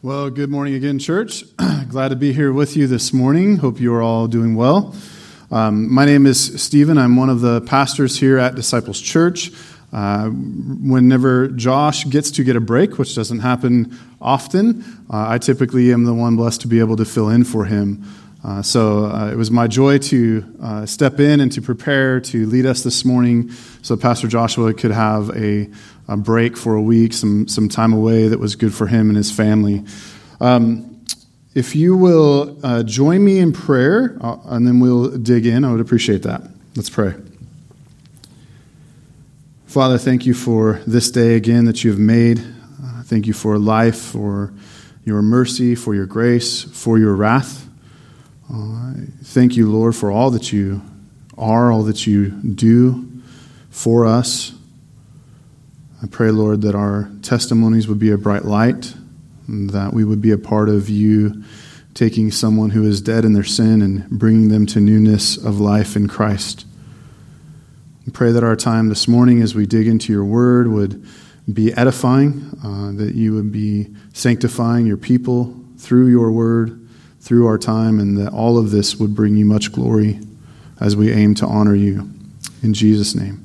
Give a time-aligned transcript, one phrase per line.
[0.00, 1.42] Well, good morning again, church.
[1.88, 3.56] Glad to be here with you this morning.
[3.56, 4.94] Hope you are all doing well.
[5.50, 6.96] Um, my name is Stephen.
[6.96, 9.50] I'm one of the pastors here at Disciples Church.
[9.92, 15.92] Uh, whenever Josh gets to get a break, which doesn't happen often, uh, I typically
[15.92, 18.04] am the one blessed to be able to fill in for him.
[18.44, 22.46] Uh, so uh, it was my joy to uh, step in and to prepare to
[22.46, 23.50] lead us this morning
[23.82, 25.68] so Pastor Joshua could have a
[26.08, 29.16] a break for a week, some, some time away that was good for him and
[29.16, 29.84] his family.
[30.40, 31.04] Um,
[31.54, 35.70] if you will uh, join me in prayer, uh, and then we'll dig in, I
[35.70, 36.42] would appreciate that.
[36.76, 37.14] Let's pray.
[39.66, 42.42] Father, thank you for this day again that you have made.
[43.04, 44.52] Thank you for life, for
[45.04, 47.67] your mercy, for your grace, for your wrath.
[48.50, 50.82] Thank you, Lord, for all that you
[51.36, 53.06] are, all that you do
[53.70, 54.54] for us.
[56.02, 58.94] I pray, Lord, that our testimonies would be a bright light,
[59.48, 61.44] that we would be a part of you
[61.92, 65.94] taking someone who is dead in their sin and bringing them to newness of life
[65.94, 66.64] in Christ.
[68.06, 71.04] I pray that our time this morning as we dig into your word would
[71.52, 76.87] be edifying, uh, that you would be sanctifying your people through your word,
[77.28, 80.18] through our time, and that all of this would bring you much glory
[80.80, 82.08] as we aim to honor you.
[82.62, 83.44] In Jesus' name,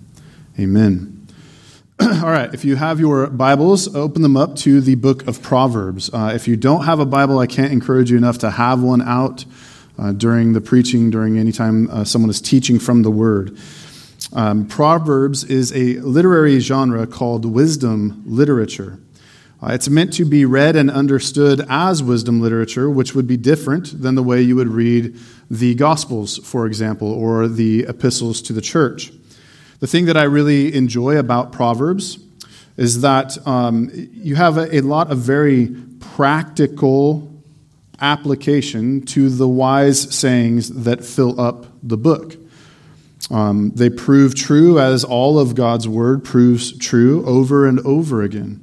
[0.57, 1.27] amen.
[1.99, 6.09] All right, if you have your Bibles, open them up to the book of Proverbs.
[6.13, 9.01] Uh, if you don't have a Bible, I can't encourage you enough to have one
[9.01, 9.43] out
[9.99, 13.57] uh, during the preaching, during any time uh, someone is teaching from the Word.
[14.31, 18.97] Um, Proverbs is a literary genre called wisdom literature.
[19.63, 24.01] Uh, it's meant to be read and understood as wisdom literature, which would be different
[24.01, 25.15] than the way you would read
[25.49, 29.13] the Gospels, for example, or the epistles to the church.
[29.79, 32.19] The thing that I really enjoy about Proverbs
[32.75, 37.31] is that um, you have a, a lot of very practical
[38.01, 42.35] application to the wise sayings that fill up the book.
[43.31, 48.62] Um, they prove true as all of God's word proves true over and over again.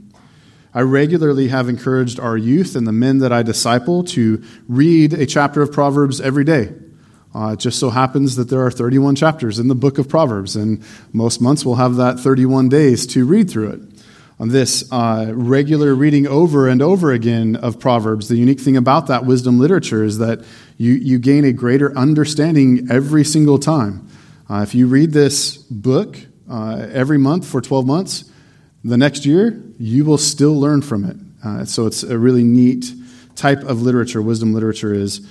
[0.73, 5.27] I regularly have encouraged our youth and the men that I disciple to read a
[5.27, 6.73] chapter of Proverbs every day.
[7.35, 10.55] Uh, it just so happens that there are 31 chapters in the book of Proverbs,
[10.55, 10.83] and
[11.13, 13.81] most months we'll have that 31 days to read through it.
[14.39, 19.09] On this uh, regular reading over and over again of Proverbs, the unique thing about
[19.09, 20.41] that wisdom literature is that
[20.77, 24.09] you, you gain a greater understanding every single time.
[24.49, 26.17] Uh, if you read this book
[26.49, 28.30] uh, every month for 12 months,
[28.85, 31.17] the next year you will still learn from it.
[31.45, 32.93] Uh, so it's a really neat
[33.35, 35.27] type of literature, wisdom literature is.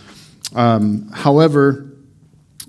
[0.55, 1.85] Um, however,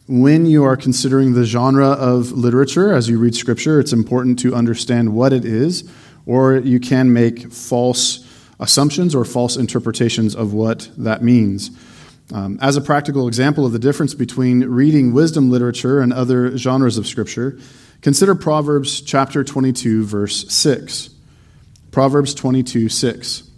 [0.06, 4.54] when you are considering the genre of literature as you read scripture, it's important to
[4.54, 5.88] understand what it is,
[6.26, 8.26] or you can make false
[8.58, 11.70] assumptions or false interpretations of what that means.
[12.32, 16.98] Um, as a practical example of the difference between reading wisdom literature and other genres
[16.98, 17.58] of scripture,
[18.00, 21.10] consider Proverbs chapter 22, verse 6.
[21.90, 23.50] Proverbs 22, 6.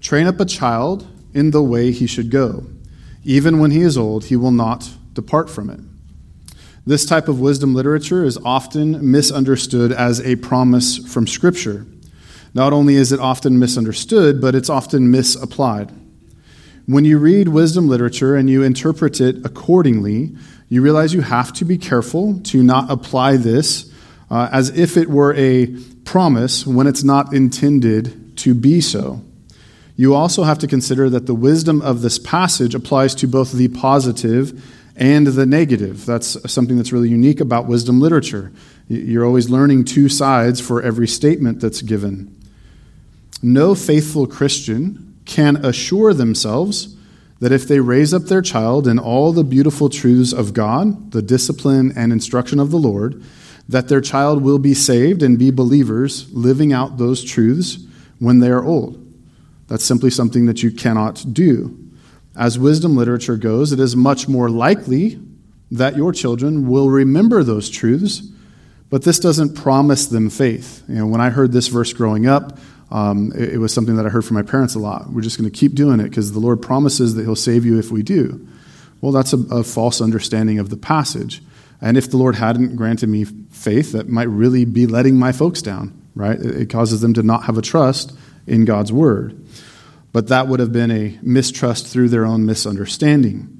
[0.00, 2.66] Train up a child in the way he should go.
[3.24, 5.80] Even when he is old, he will not depart from it.
[6.86, 11.86] This type of wisdom literature is often misunderstood as a promise from Scripture.
[12.52, 15.90] Not only is it often misunderstood, but it's often misapplied.
[16.86, 20.36] When you read wisdom literature and you interpret it accordingly,
[20.68, 23.92] you realize you have to be careful to not apply this
[24.30, 25.66] uh, as if it were a
[26.04, 29.22] promise when it's not intended to be so.
[29.96, 33.68] You also have to consider that the wisdom of this passage applies to both the
[33.68, 34.64] positive
[34.96, 36.04] and the negative.
[36.04, 38.52] That's something that's really unique about wisdom literature.
[38.88, 42.34] You're always learning two sides for every statement that's given.
[43.42, 46.93] No faithful Christian can assure themselves
[47.44, 51.20] that if they raise up their child in all the beautiful truths of God, the
[51.20, 53.22] discipline and instruction of the Lord,
[53.68, 57.86] that their child will be saved and be believers living out those truths
[58.18, 58.98] when they are old.
[59.68, 61.78] That's simply something that you cannot do.
[62.34, 65.20] As wisdom literature goes, it is much more likely
[65.70, 68.22] that your children will remember those truths,
[68.88, 70.82] but this doesn't promise them faith.
[70.88, 72.58] You know, when I heard this verse growing up,
[72.94, 75.10] um, it, it, was something that I heard from my parents a lot.
[75.10, 77.78] We're just going to keep doing it because the Lord promises that He'll save you
[77.78, 78.46] if we do.
[79.00, 81.42] Well, that's a, a false understanding of the passage.
[81.80, 85.60] And if the Lord hadn't granted me faith, that might really be letting my folks
[85.60, 86.38] down, right?
[86.38, 89.44] It, it causes them to not have a trust in God's word
[90.14, 93.50] but that would have been a mistrust through their own misunderstanding.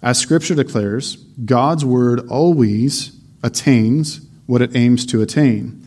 [0.00, 3.12] As Scripture declares, God's word always
[3.42, 5.86] attains what it aims to attain.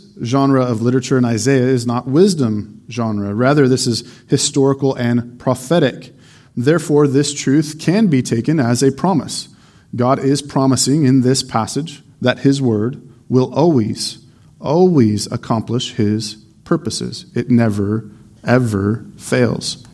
[0.23, 3.33] genre of literature in Isaiah is not wisdom genre.
[3.33, 6.13] Rather, this is historical and prophetic.
[6.55, 9.49] Therefore, this truth can be taken as a promise.
[9.95, 14.19] God is promising in this passage that his word will always,
[14.59, 17.25] always accomplish his purposes.
[17.35, 18.09] It never,
[18.43, 19.85] ever fails.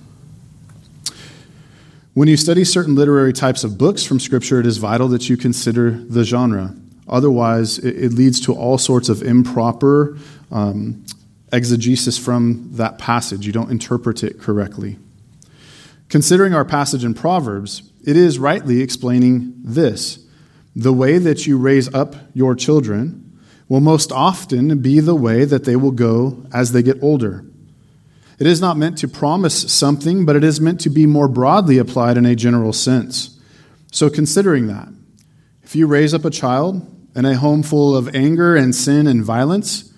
[2.13, 5.37] When you study certain literary types of books from Scripture, it is vital that you
[5.37, 6.75] consider the genre.
[7.07, 10.17] Otherwise, it, leads to all sorts of improper
[10.51, 11.05] um,
[11.53, 13.45] exegesis from that passage.
[13.45, 14.97] You don't interpret it correctly.
[16.09, 20.19] Considering our passage in Proverbs, it is rightly explaining this
[20.75, 25.65] the way that you raise up your children will most often be the way that
[25.65, 27.43] they will go as they get older.
[28.39, 31.77] It is not meant to promise something, but it is meant to be more broadly
[31.79, 33.39] applied in a general sense.
[33.91, 34.89] So, considering that,
[35.63, 36.85] if you raise up a child
[37.17, 39.91] in a home full of anger and sin and violence,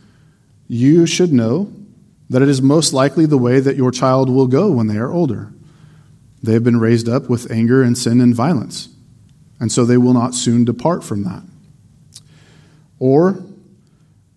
[0.69, 1.69] you should know
[2.29, 5.11] that it is most likely the way that your child will go when they are
[5.11, 5.51] older.
[6.41, 8.87] They have been raised up with anger and sin and violence,
[9.59, 11.43] and so they will not soon depart from that.
[12.99, 13.43] Or,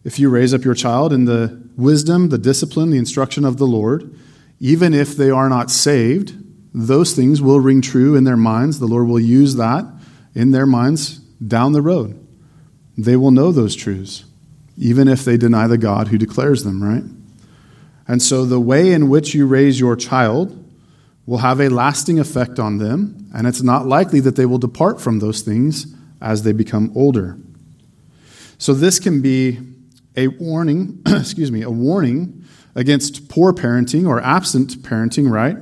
[0.03, 3.67] if you raise up your child in the wisdom, the discipline, the instruction of the
[3.67, 4.13] Lord,
[4.59, 6.35] even if they are not saved,
[6.75, 8.81] those things will ring true in their minds.
[8.81, 9.87] The Lord will use that
[10.35, 12.22] in their minds down the road
[12.97, 14.25] they will know those truths,
[14.77, 17.05] even if they deny the God who declares them, right?
[18.07, 20.59] And so the way in which you raise your child
[21.27, 25.01] will have a lasting effect on them, and it's not likely that they will depart
[25.01, 27.39] from those things as they become older.
[28.59, 29.59] So this can be
[30.17, 35.57] a warning, excuse me, a warning against poor parenting or absent parenting, right?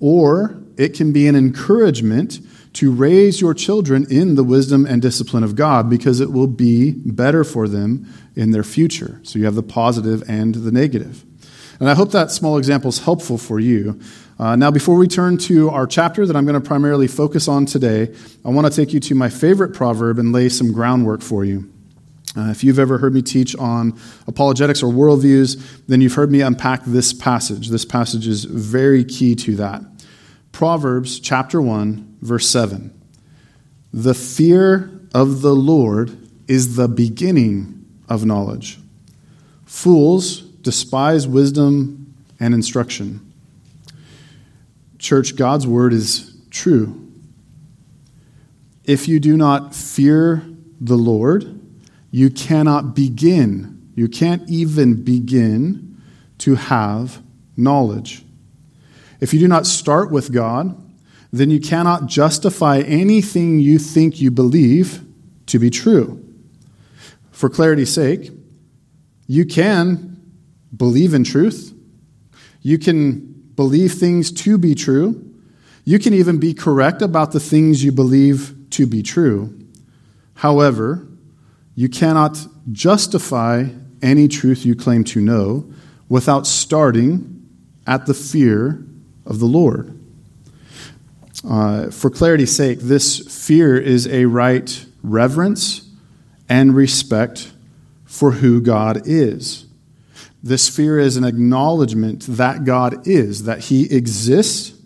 [0.00, 2.40] Or it can be an encouragement
[2.74, 6.92] to raise your children in the wisdom and discipline of God because it will be
[6.92, 8.06] better for them
[8.36, 9.20] in their future.
[9.22, 11.24] So you have the positive and the negative.
[11.80, 13.98] And I hope that small example is helpful for you.
[14.38, 17.66] Uh, now, before we turn to our chapter that I'm going to primarily focus on
[17.66, 18.14] today,
[18.44, 21.70] I want to take you to my favorite proverb and lay some groundwork for you.
[22.36, 26.42] Uh, if you've ever heard me teach on apologetics or worldviews, then you've heard me
[26.42, 27.68] unpack this passage.
[27.68, 29.82] This passage is very key to that.
[30.52, 32.92] Proverbs chapter 1, verse 7.
[33.92, 38.78] The fear of the Lord is the beginning of knowledge.
[39.64, 43.32] Fools despise wisdom and instruction.
[44.98, 47.08] Church, God's word is true.
[48.84, 50.42] If you do not fear
[50.80, 51.60] the Lord,
[52.10, 56.02] you cannot begin, you can't even begin
[56.38, 57.22] to have
[57.56, 58.24] knowledge.
[59.20, 60.76] If you do not start with God,
[61.32, 65.04] then you cannot justify anything you think you believe
[65.46, 66.24] to be true.
[67.30, 68.30] For clarity's sake,
[69.26, 70.20] you can
[70.76, 71.72] believe in truth.
[72.62, 75.24] You can believe things to be true.
[75.84, 79.56] You can even be correct about the things you believe to be true.
[80.34, 81.06] However,
[81.74, 82.38] you cannot
[82.72, 83.66] justify
[84.02, 85.70] any truth you claim to know
[86.08, 87.46] without starting
[87.86, 88.84] at the fear
[89.26, 89.99] of the Lord.
[91.48, 95.88] Uh, for clarity's sake, this fear is a right reverence
[96.48, 97.52] and respect
[98.04, 99.66] for who God is.
[100.42, 104.76] This fear is an acknowledgement that God is, that He exists,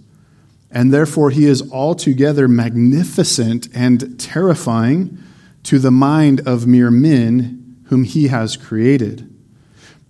[0.71, 5.19] and therefore He is altogether magnificent and terrifying
[5.65, 9.34] to the mind of mere men whom He has created.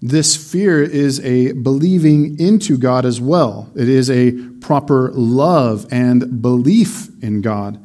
[0.06, 3.72] This fear is a believing into God as well.
[3.74, 7.82] It is a proper love and belief in God.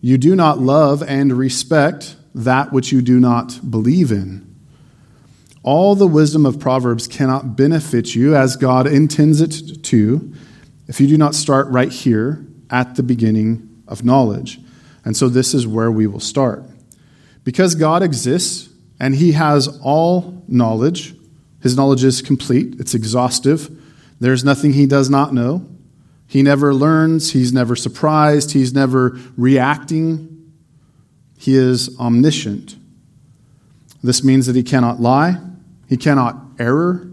[0.00, 4.50] You do not love and respect that which you do not believe in.
[5.62, 10.32] All the wisdom of Proverbs cannot benefit you as God intends it to
[10.88, 14.58] if you do not start right here at the beginning of knowledge.
[15.04, 16.64] And so this is where we will start.
[17.44, 21.14] Because God exists and He has all knowledge,
[21.62, 23.70] his knowledge is complete, it's exhaustive.
[24.20, 25.66] There's nothing he does not know.
[26.26, 30.52] He never learns, he's never surprised, he's never reacting.
[31.38, 32.76] He is omniscient.
[34.02, 35.38] This means that he cannot lie,
[35.88, 37.08] he cannot error,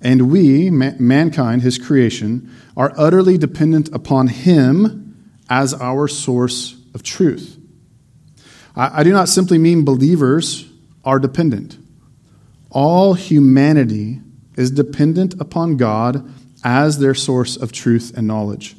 [0.00, 7.02] And we, ma- mankind, his creation, are utterly dependent upon him as our source of
[7.02, 7.58] truth.
[8.74, 10.70] I, I do not simply mean believers
[11.04, 11.78] are dependent.
[12.76, 14.20] All humanity
[14.54, 16.30] is dependent upon God
[16.62, 18.76] as their source of truth and knowledge.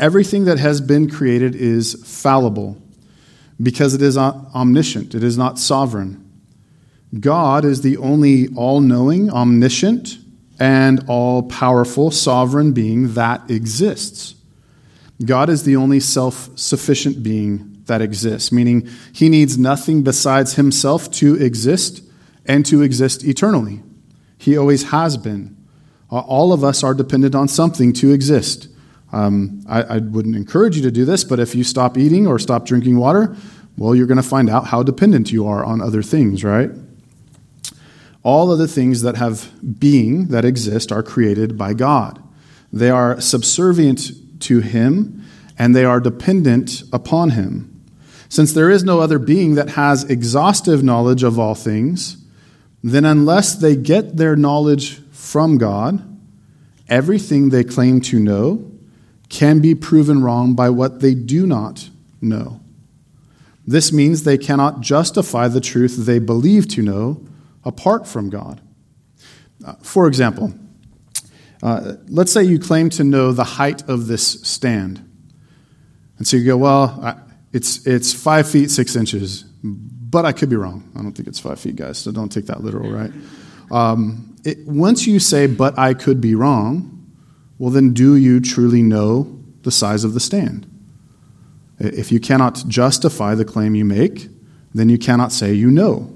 [0.00, 2.76] Everything that has been created is fallible
[3.62, 6.28] because it is omniscient, it is not sovereign.
[7.20, 10.18] God is the only all knowing, omniscient,
[10.58, 14.34] and all powerful sovereign being that exists.
[15.24, 21.08] God is the only self sufficient being that exists, meaning he needs nothing besides himself
[21.12, 22.03] to exist
[22.46, 23.82] and to exist eternally.
[24.38, 25.56] He always has been.
[26.10, 28.68] All of us are dependent on something to exist.
[29.12, 32.38] Um, I, I wouldn't encourage you to do this, but if you stop eating or
[32.38, 33.36] stop drinking water,
[33.76, 36.70] well, you're going to find out how dependent you are on other things, right?
[38.22, 42.22] All of the things that have being, that exist, are created by God.
[42.72, 45.24] They are subservient to Him
[45.58, 47.70] and they are dependent upon Him.
[48.28, 52.16] Since there is no other being that has exhaustive knowledge of all things,
[52.92, 56.02] then unless they get their knowledge from God,
[56.86, 58.70] everything they claim to know
[59.30, 61.88] can be proven wrong by what they do not
[62.20, 62.60] know.
[63.66, 67.26] This means they cannot justify the truth they believe to know
[67.64, 68.60] apart from God.
[69.64, 70.52] Uh, for example,
[71.62, 75.00] uh, let's say you claim to know the height of this stand.
[76.18, 77.18] And so you go, well,
[77.50, 79.46] it's, it's five feet, six inches,
[80.14, 80.88] but I could be wrong.
[80.94, 83.10] I don't think it's five feet, guys, so don't take that literal, right?
[83.72, 87.12] Um, it, once you say, but I could be wrong,
[87.58, 90.70] well, then do you truly know the size of the stand?
[91.80, 94.28] If you cannot justify the claim you make,
[94.72, 96.14] then you cannot say you know.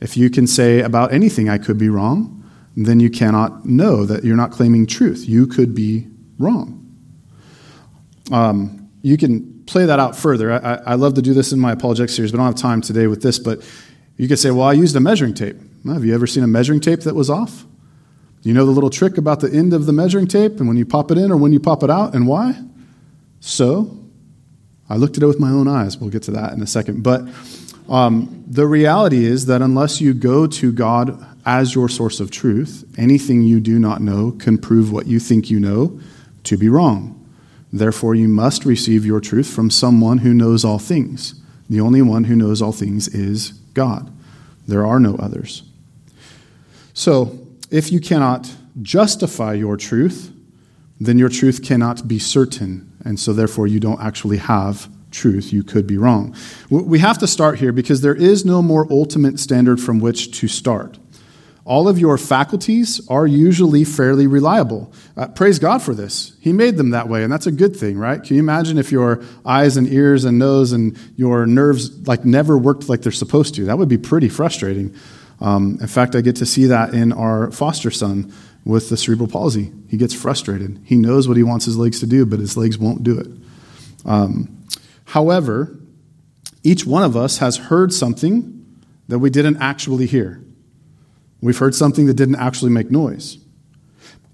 [0.00, 4.24] If you can say about anything, I could be wrong, then you cannot know that
[4.24, 5.28] you're not claiming truth.
[5.28, 6.08] You could be
[6.38, 6.80] wrong.
[8.32, 10.52] Um, you can play that out further.
[10.52, 12.80] I, I, love to do this in my apologetic series, but I don't have time
[12.80, 13.38] today with this.
[13.38, 13.66] But
[14.16, 15.56] you could say, well, I used a measuring tape.
[15.84, 17.64] Well, have you ever seen a measuring tape that was off?
[18.42, 20.84] You know the little trick about the end of the measuring tape and when you
[20.84, 22.54] pop it in or when you pop it out and why?
[23.40, 23.98] So,
[24.88, 25.96] I looked at it with my own eyes.
[25.96, 27.02] We'll get to that in a second.
[27.02, 27.26] But
[27.88, 32.84] um, the reality is that unless you go to God as your source of truth,
[32.98, 35.98] anything you do not know can prove what you think you know
[36.44, 37.23] to be wrong.
[37.74, 41.34] Therefore, you must receive your truth from someone who knows all things.
[41.68, 44.10] The only one who knows all things is God.
[44.66, 45.62] There are no others.
[46.92, 47.38] So,
[47.70, 50.32] if you cannot justify your truth,
[51.00, 55.52] then your truth cannot be certain and so therefore you don't actually have truth.
[55.52, 56.34] You could be wrong.
[56.70, 60.48] We have to start here because there is no more ultimate standard from which to
[60.48, 60.98] start.
[61.66, 64.92] All of your faculties are usually fairly reliable.
[65.16, 66.36] Uh, praise God for this.
[66.40, 68.22] He made them that way, and that's a good thing, right?
[68.22, 72.58] Can you imagine if your eyes and ears and nose and your nerves like never
[72.58, 73.64] worked like they're supposed to?
[73.64, 74.94] That would be pretty frustrating.
[75.40, 78.30] Um, in fact, I get to see that in our foster son
[78.66, 79.72] with the cerebral palsy.
[79.88, 80.80] He gets frustrated.
[80.84, 83.28] He knows what he wants his legs to do, but his legs won't do it.
[84.04, 84.66] Um,
[85.06, 85.78] however,
[86.62, 88.66] each one of us has heard something
[89.08, 90.42] that we didn't actually hear.
[91.40, 93.38] We've heard something that didn't actually make noise.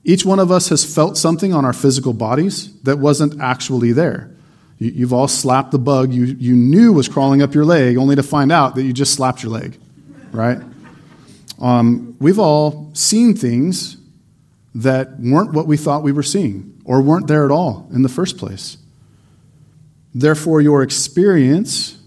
[0.04, 4.34] Each one of us has felt something on our physical bodies that wasn't actually there.
[4.78, 8.16] You, have all slapped the bug you, you knew was crawling up your leg, only
[8.16, 9.78] to find out that you just slapped your leg,
[10.32, 10.58] right?
[11.60, 13.98] Um, we've all seen things
[14.74, 18.08] that weren't what we thought we were seeing or weren't there at all in the
[18.08, 18.78] first place.
[20.14, 21.98] Therefore, your experience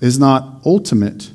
[0.00, 1.30] is not ultimate.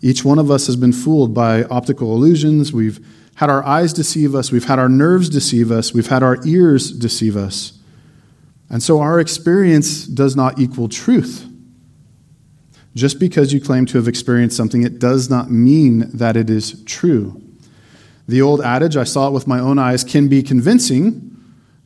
[0.00, 2.72] Each one of us has been fooled by optical illusions.
[2.72, 3.04] We've
[3.36, 4.52] had our eyes deceive us.
[4.52, 5.92] We've had our nerves deceive us.
[5.92, 7.78] We've had our ears deceive us.
[8.70, 11.46] And so our experience does not equal truth.
[12.94, 16.82] Just because you claim to have experienced something, it does not mean that it is
[16.84, 17.40] true.
[18.26, 21.36] The old adage, I saw it with my own eyes, can be convincing,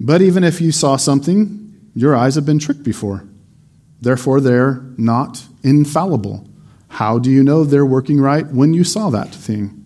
[0.00, 3.24] but even if you saw something, your eyes have been tricked before.
[4.00, 6.48] Therefore, they're not infallible.
[6.92, 9.84] How do you know they're working right when you saw that thing?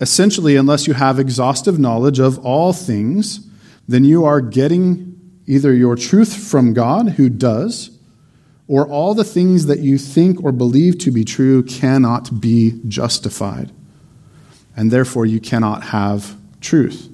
[0.00, 3.46] Essentially, unless you have exhaustive knowledge of all things,
[3.86, 7.90] then you are getting either your truth from God, who does,
[8.66, 13.70] or all the things that you think or believe to be true cannot be justified
[14.76, 17.08] and therefore you cannot have truth.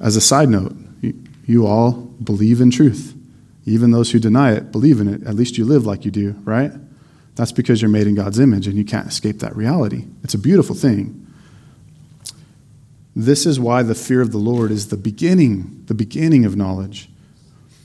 [0.00, 0.74] As a side note,
[1.46, 3.14] you all believe in truth.
[3.64, 5.22] Even those who deny it believe in it.
[5.24, 6.72] At least you live like you do, right?
[7.34, 10.04] That's because you're made in God's image and you can't escape that reality.
[10.22, 11.18] It's a beautiful thing.
[13.14, 17.08] This is why the fear of the Lord is the beginning, the beginning of knowledge.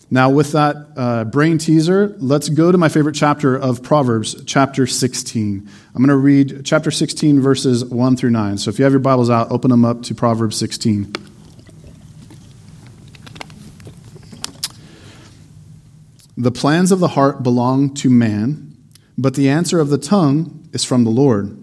[0.10, 4.88] Now, with that uh, brain teaser, let's go to my favorite chapter of Proverbs, chapter
[4.88, 5.70] 16.
[5.94, 8.58] I'm going to read chapter 16, verses 1 through 9.
[8.58, 11.14] So if you have your Bibles out, open them up to Proverbs 16.
[16.38, 18.67] The plans of the heart belong to man,
[19.18, 21.58] but the answer of the tongue is from the Lord.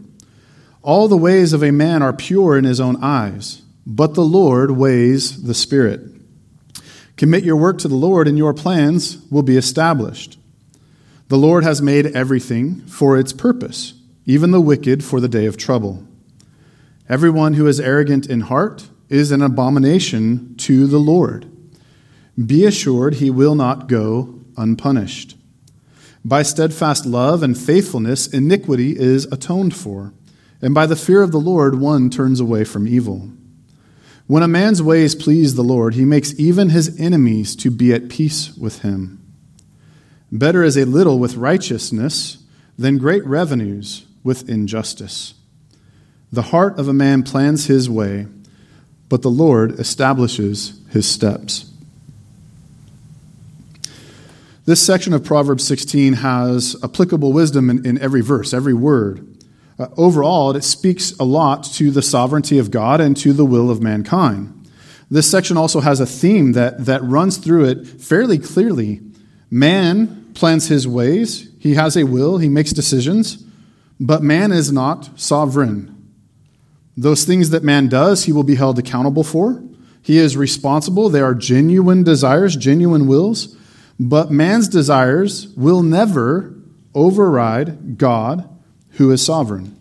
[0.82, 4.72] All the ways of a man are pure in his own eyes, but the Lord
[4.72, 6.00] weighs the Spirit.
[7.16, 10.38] Commit your work to the Lord, and your plans will be established.
[11.28, 13.94] The Lord has made everything for its purpose,
[14.26, 16.04] even the wicked for the day of trouble.
[17.08, 21.50] Everyone who is arrogant in heart is an abomination to the Lord.
[22.44, 25.36] Be assured he will not go unpunished.
[26.24, 30.14] By steadfast love and faithfulness, iniquity is atoned for
[30.64, 33.30] and by the fear of the Lord one turns away from evil.
[34.26, 38.08] When a man's ways please the Lord, he makes even his enemies to be at
[38.08, 39.20] peace with him.
[40.32, 42.38] Better is a little with righteousness
[42.78, 45.34] than great revenues with injustice.
[46.32, 48.26] The heart of a man plans his way,
[49.10, 51.70] but the Lord establishes his steps.
[54.66, 59.44] This section of Proverbs 16 has applicable wisdom in, in every verse, every word.
[59.78, 63.70] Uh, overall, it speaks a lot to the sovereignty of God and to the will
[63.70, 64.66] of mankind.
[65.10, 69.02] This section also has a theme that, that runs through it fairly clearly.
[69.50, 73.44] Man plans his ways, he has a will, he makes decisions,
[74.00, 75.90] but man is not sovereign.
[76.96, 79.62] Those things that man does, he will be held accountable for.
[80.00, 81.10] He is responsible.
[81.10, 83.56] They are genuine desires, genuine wills.
[83.98, 86.54] But man's desires will never
[86.94, 88.48] override God
[88.92, 89.76] who is sovereign.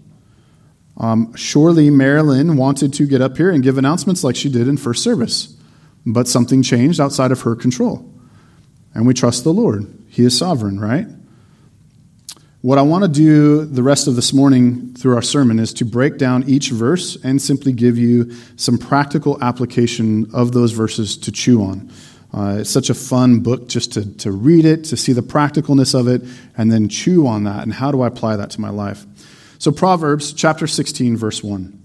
[0.98, 4.78] Um, surely Marilyn wanted to get up here and give announcements like she did in
[4.78, 5.56] first service,
[6.06, 8.10] but something changed outside of her control.
[8.94, 9.88] And we trust the Lord.
[10.10, 11.08] He is sovereign, right?
[12.62, 15.86] What I want to do the rest of this morning through our sermon is to
[15.86, 21.32] break down each verse and simply give you some practical application of those verses to
[21.32, 21.92] chew on.
[22.34, 25.98] Uh, it's such a fun book just to, to read it, to see the practicalness
[25.98, 26.24] of it,
[26.58, 27.62] and then chew on that.
[27.62, 29.06] And how do I apply that to my life?
[29.60, 31.80] So, Proverbs chapter 16, verse 1.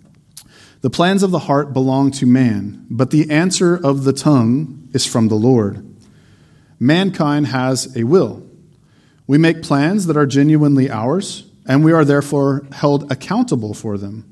[0.81, 5.05] The plans of the heart belong to man, but the answer of the tongue is
[5.05, 5.85] from the Lord.
[6.81, 8.43] Mankind has a will.
[9.27, 14.25] We make plans that are genuinely ours, and we are therefore held accountable for them.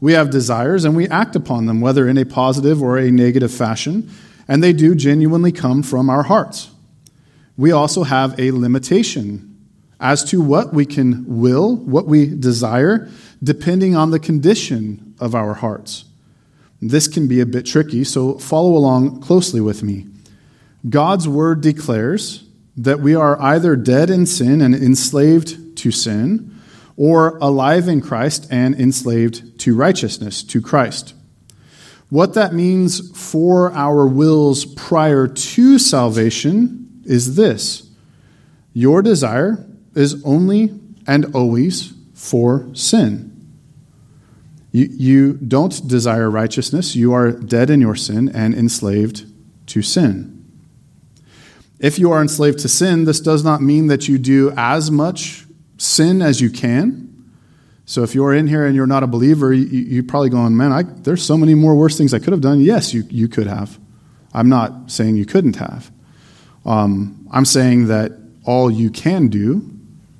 [0.00, 3.50] We have desires, and we act upon them, whether in a positive or a negative
[3.50, 4.10] fashion
[4.50, 6.70] and they do genuinely come from our hearts.
[7.56, 9.46] We also have a limitation
[10.00, 13.08] as to what we can will, what we desire,
[13.40, 16.04] depending on the condition of our hearts.
[16.82, 20.08] This can be a bit tricky, so follow along closely with me.
[20.88, 22.42] God's word declares
[22.76, 26.58] that we are either dead in sin and enslaved to sin,
[26.96, 31.14] or alive in Christ and enslaved to righteousness, to Christ.
[32.10, 37.88] What that means for our wills prior to salvation is this
[38.72, 43.26] your desire is only and always for sin.
[44.72, 49.26] You, you don't desire righteousness, you are dead in your sin and enslaved
[49.66, 50.36] to sin.
[51.80, 55.46] If you are enslaved to sin, this does not mean that you do as much
[55.78, 57.19] sin as you can.
[57.90, 60.70] So if you're in here and you're not a believer, you, are probably going, man,
[60.70, 62.60] I, there's so many more worse things I could have done.
[62.60, 63.80] Yes, you, you could have.
[64.32, 65.90] I'm not saying you couldn't have.
[66.64, 68.12] Um, I'm saying that
[68.44, 69.68] all you can do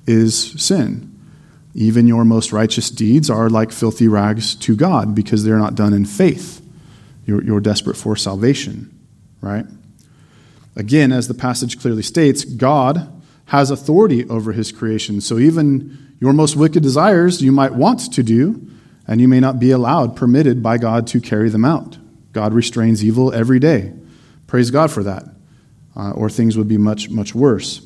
[0.05, 1.17] is sin.
[1.73, 5.93] Even your most righteous deeds are like filthy rags to God because they're not done
[5.93, 6.61] in faith.
[7.25, 8.93] You're, you're desperate for salvation,
[9.39, 9.65] right?
[10.75, 13.20] Again, as the passage clearly states, God
[13.51, 15.19] has authority over his creation.
[15.19, 18.65] So even your most wicked desires you might want to do,
[19.05, 21.97] and you may not be allowed, permitted by God to carry them out.
[22.31, 23.91] God restrains evil every day.
[24.47, 25.25] Praise God for that,
[25.97, 27.85] uh, or things would be much, much worse.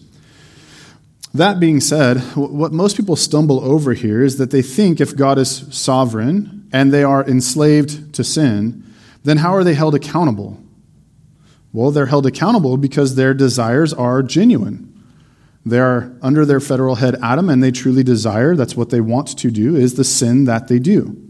[1.34, 5.40] That being said, what most people stumble over here is that they think if God
[5.40, 8.84] is sovereign and they are enslaved to sin,
[9.24, 10.60] then how are they held accountable?
[11.74, 14.92] Well, they're held accountable because their desires are genuine.
[15.66, 19.38] They are under their federal head Adam, and they truly desire, that's what they want
[19.38, 21.22] to do, is the sin that they do.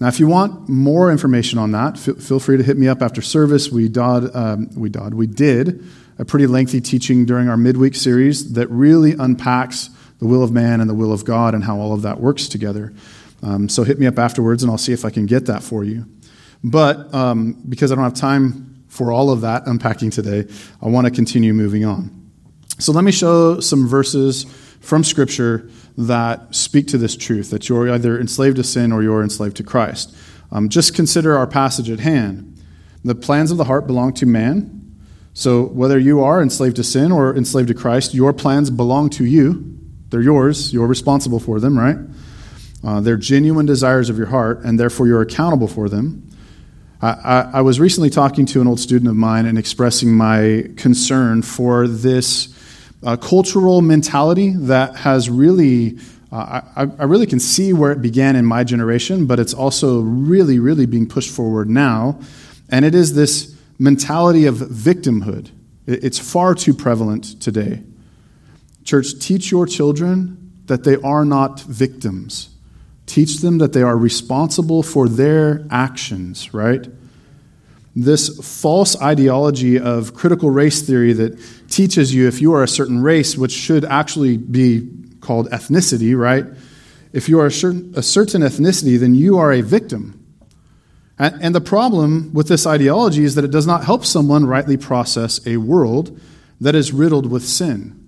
[0.00, 3.22] Now, if you want more information on that, feel free to hit me up after
[3.22, 3.70] service.
[3.70, 5.84] We, did, um, we, did, we did
[6.18, 10.80] a pretty lengthy teaching during our midweek series that really unpacks the will of man
[10.80, 12.92] and the will of God and how all of that works together.
[13.42, 15.84] Um, so hit me up afterwards, and I'll see if I can get that for
[15.84, 16.06] you.
[16.62, 21.06] But um, because I don't have time for all of that unpacking today, I want
[21.06, 22.23] to continue moving on.
[22.78, 24.44] So let me show some verses
[24.80, 29.22] from Scripture that speak to this truth that you're either enslaved to sin or you're
[29.22, 30.14] enslaved to Christ.
[30.50, 32.60] Um, just consider our passage at hand.
[33.04, 34.96] The plans of the heart belong to man.
[35.34, 39.24] So whether you are enslaved to sin or enslaved to Christ, your plans belong to
[39.24, 39.78] you.
[40.10, 40.72] They're yours.
[40.72, 41.96] You're responsible for them, right?
[42.84, 46.28] Uh, they're genuine desires of your heart, and therefore you're accountable for them.
[47.00, 50.68] I, I, I was recently talking to an old student of mine and expressing my
[50.76, 52.53] concern for this
[53.04, 55.98] uh, cultural mentality that has really,
[56.32, 60.00] uh, I, I really can see where it began in my generation, but it's also
[60.00, 62.18] really, really being pushed forward now.
[62.70, 65.50] And it is this mentality of victimhood.
[65.86, 67.82] It's far too prevalent today.
[68.84, 72.50] Church, teach your children that they are not victims.
[73.06, 76.86] Teach them that they are responsible for their actions, right?
[77.96, 83.00] This false ideology of critical race theory that teaches you if you are a certain
[83.00, 84.88] race, which should actually be
[85.20, 86.44] called ethnicity, right?
[87.12, 90.20] If you are a certain, ethnicity, then you are a victim.
[91.16, 95.40] And the problem with this ideology is that it does not help someone rightly process
[95.46, 96.18] a world
[96.60, 98.00] that is riddled with sin.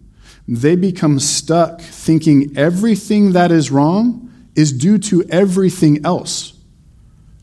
[0.49, 6.55] They become stuck thinking everything that is wrong is due to everything else.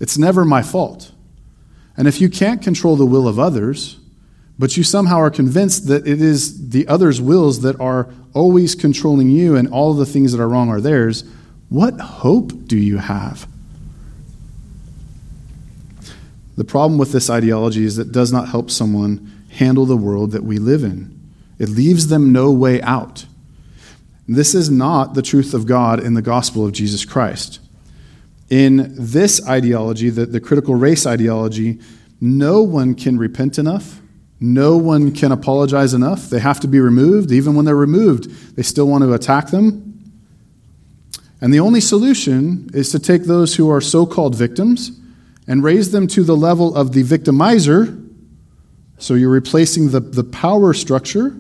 [0.01, 1.12] It's never my fault.
[1.95, 3.99] And if you can't control the will of others,
[4.57, 9.29] but you somehow are convinced that it is the others' wills that are always controlling
[9.29, 11.23] you and all the things that are wrong are theirs,
[11.69, 13.47] what hope do you have?
[16.55, 20.31] The problem with this ideology is that it does not help someone handle the world
[20.31, 21.19] that we live in.
[21.57, 23.25] It leaves them no way out.
[24.27, 27.59] This is not the truth of God in the gospel of Jesus Christ.
[28.53, 31.79] In this ideology, the, the critical race ideology,
[32.21, 33.99] no one can repent enough.
[34.39, 36.29] No one can apologize enough.
[36.29, 37.31] They have to be removed.
[37.31, 40.13] Even when they're removed, they still want to attack them.
[41.41, 44.99] And the only solution is to take those who are so called victims
[45.47, 48.07] and raise them to the level of the victimizer.
[48.99, 51.35] So you're replacing the, the power structure,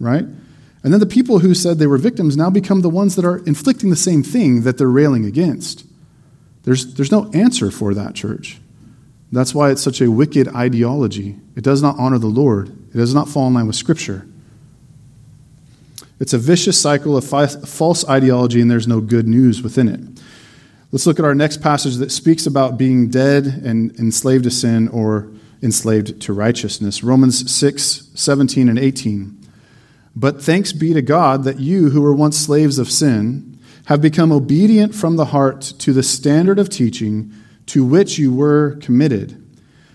[0.00, 0.24] right?
[0.24, 3.38] And then the people who said they were victims now become the ones that are
[3.46, 5.86] inflicting the same thing that they're railing against.
[6.64, 8.60] There's, there's no answer for that, church.
[9.32, 11.36] That's why it's such a wicked ideology.
[11.56, 14.26] It does not honor the Lord, it does not fall in line with Scripture.
[16.20, 20.22] It's a vicious cycle of false ideology, and there's no good news within it.
[20.92, 24.86] Let's look at our next passage that speaks about being dead and enslaved to sin
[24.88, 27.02] or enslaved to righteousness.
[27.02, 29.36] Romans 6, 17 and 18.
[30.14, 34.32] But thanks be to God that you, who were once slaves of sin, have become
[34.32, 37.32] obedient from the heart to the standard of teaching
[37.66, 39.38] to which you were committed,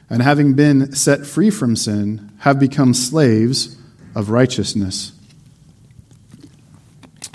[0.09, 3.77] and having been set free from sin, have become slaves
[4.15, 5.11] of righteousness.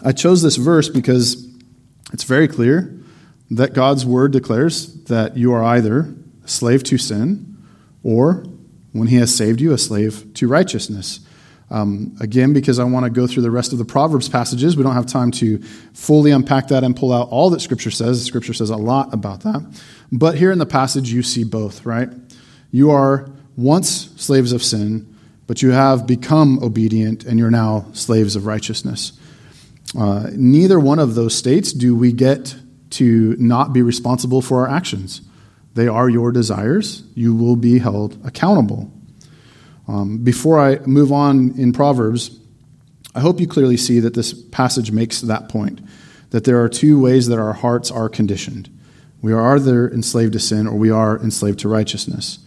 [0.04, 1.48] I chose this verse because
[2.12, 2.98] it's very clear
[3.50, 7.56] that God's word declares that you are either a slave to sin
[8.02, 8.44] or,
[8.92, 11.20] when He has saved you, a slave to righteousness.
[11.72, 14.82] Um, again, because I want to go through the rest of the Proverbs passages, we
[14.82, 15.58] don't have time to
[15.94, 18.22] fully unpack that and pull out all that Scripture says.
[18.22, 19.80] Scripture says a lot about that.
[20.12, 22.10] But here in the passage, you see both, right?
[22.70, 28.36] You are once slaves of sin, but you have become obedient and you're now slaves
[28.36, 29.12] of righteousness.
[29.98, 32.54] Uh, neither one of those states do we get
[32.90, 35.22] to not be responsible for our actions.
[35.74, 37.02] They are your desires.
[37.14, 38.92] You will be held accountable.
[39.88, 42.38] Um, before I move on in Proverbs,
[43.14, 45.80] I hope you clearly see that this passage makes that point
[46.30, 48.70] that there are two ways that our hearts are conditioned.
[49.20, 52.38] We are either enslaved to sin or we are enslaved to righteousness.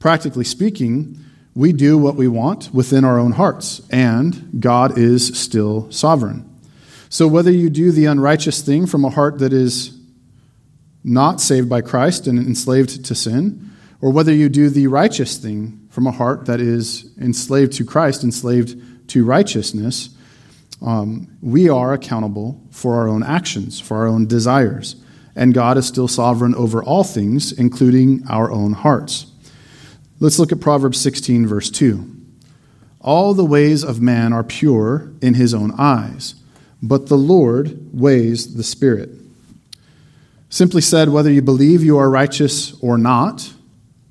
[0.00, 1.16] Practically speaking,
[1.54, 6.44] we do what we want within our own hearts, and God is still sovereign.
[7.08, 9.96] So whether you do the unrighteous thing from a heart that is
[11.02, 15.79] not saved by Christ and enslaved to sin, or whether you do the righteous thing
[15.90, 20.10] from a heart that is enslaved to Christ, enslaved to righteousness,
[20.82, 24.96] um, we are accountable for our own actions, for our own desires.
[25.36, 29.26] And God is still sovereign over all things, including our own hearts.
[30.20, 32.16] Let's look at Proverbs 16, verse 2.
[33.00, 36.34] All the ways of man are pure in his own eyes,
[36.82, 39.10] but the Lord weighs the Spirit.
[40.50, 43.52] Simply said, whether you believe you are righteous or not,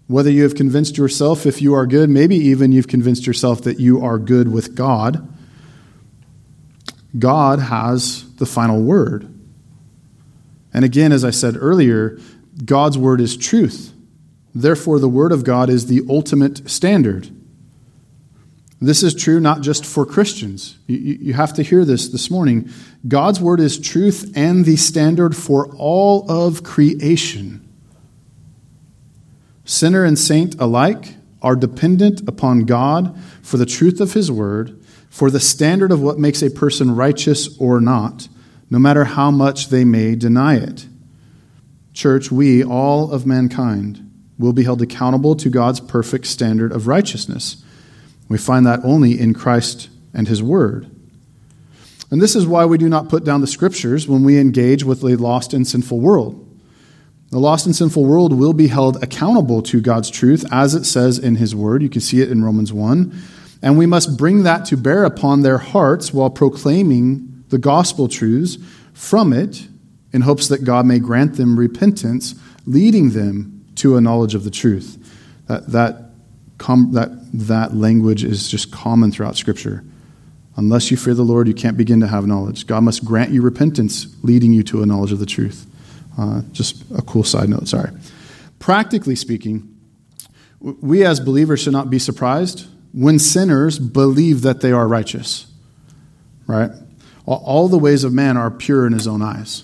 [0.09, 3.79] whether you have convinced yourself if you are good, maybe even you've convinced yourself that
[3.79, 5.31] you are good with God,
[7.17, 9.31] God has the final word.
[10.73, 12.17] And again, as I said earlier,
[12.65, 13.93] God's word is truth.
[14.55, 17.29] Therefore, the Word of God is the ultimate standard.
[18.81, 20.79] This is true not just for Christians.
[20.87, 22.71] You, have to hear this this morning.
[23.07, 27.68] God's Word is truth and the standard for all of creation.
[29.69, 35.29] Sinner and saint alike are dependent upon God for the truth of His Word, for
[35.29, 38.27] the standard of what makes a person righteous or not,
[38.71, 40.87] no matter how much they may deny it.
[41.93, 47.63] Church, we, all of mankind, will be held accountable to God's perfect standard of righteousness.
[48.27, 50.89] We find that only in Christ and His Word.
[52.09, 55.03] And this is why we do not put down the Scriptures when we engage with
[55.03, 56.48] a lost and sinful world.
[57.31, 61.19] The lost and sinful world will be held accountable to God's truth, as it says
[61.19, 61.83] in His Word.
[61.83, 63.15] You can see it in Romans 1.
[63.61, 68.57] And we must bring that to bear upon their hearts while proclaiming the gospel truths
[68.93, 69.67] from it
[70.11, 74.51] in hopes that God may grant them repentance, leading them to a knowledge of the
[74.51, 74.97] truth.
[75.47, 76.11] That, that,
[76.57, 79.83] com, that, that language is just common throughout Scripture.
[80.55, 82.65] Unless you fear the Lord, you can't begin to have knowledge.
[82.65, 85.68] God must grant you repentance, leading you to a knowledge of the truth.
[86.19, 87.91] Uh, just a cool side note, sorry.
[88.59, 89.73] Practically speaking,
[90.59, 95.47] we as believers should not be surprised when sinners believe that they are righteous,
[96.45, 96.71] right?
[97.25, 99.63] All the ways of man are pure in his own eyes.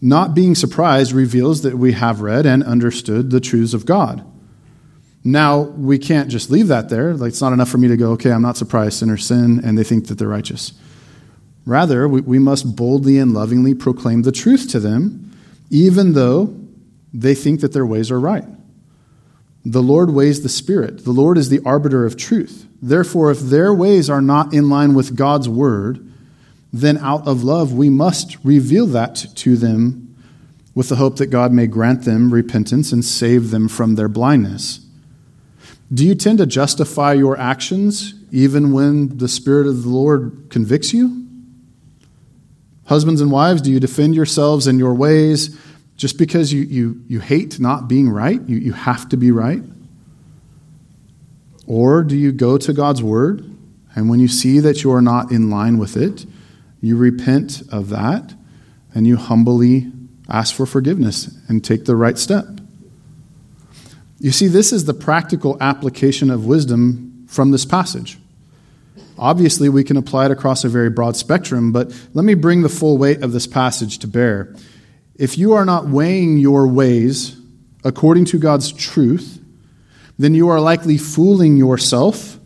[0.00, 4.24] Not being surprised reveals that we have read and understood the truths of God.
[5.24, 7.14] Now, we can't just leave that there.
[7.14, 9.76] Like, it's not enough for me to go, okay, I'm not surprised sinners sin and
[9.76, 10.72] they think that they're righteous.
[11.66, 15.36] Rather, we, we must boldly and lovingly proclaim the truth to them,
[15.68, 16.56] even though
[17.12, 18.44] they think that their ways are right.
[19.64, 21.04] The Lord weighs the Spirit.
[21.04, 22.68] The Lord is the arbiter of truth.
[22.80, 26.08] Therefore, if their ways are not in line with God's word,
[26.72, 30.14] then out of love we must reveal that to them
[30.74, 34.86] with the hope that God may grant them repentance and save them from their blindness.
[35.92, 40.92] Do you tend to justify your actions even when the Spirit of the Lord convicts
[40.92, 41.25] you?
[42.86, 45.58] Husbands and wives, do you defend yourselves in your ways
[45.96, 48.40] just because you, you, you hate not being right?
[48.46, 49.62] You, you have to be right?
[51.66, 53.44] Or do you go to God's Word,
[53.94, 56.26] and when you see that you are not in line with it,
[56.80, 58.34] you repent of that
[58.94, 59.90] and you humbly
[60.28, 62.44] ask for forgiveness and take the right step.
[64.18, 68.18] You see, this is the practical application of wisdom from this passage.
[69.18, 72.68] Obviously, we can apply it across a very broad spectrum, but let me bring the
[72.68, 74.54] full weight of this passage to bear.
[75.14, 77.40] If you are not weighing your ways
[77.84, 79.40] according to God's truth,
[80.18, 82.38] then you are likely fooling yourself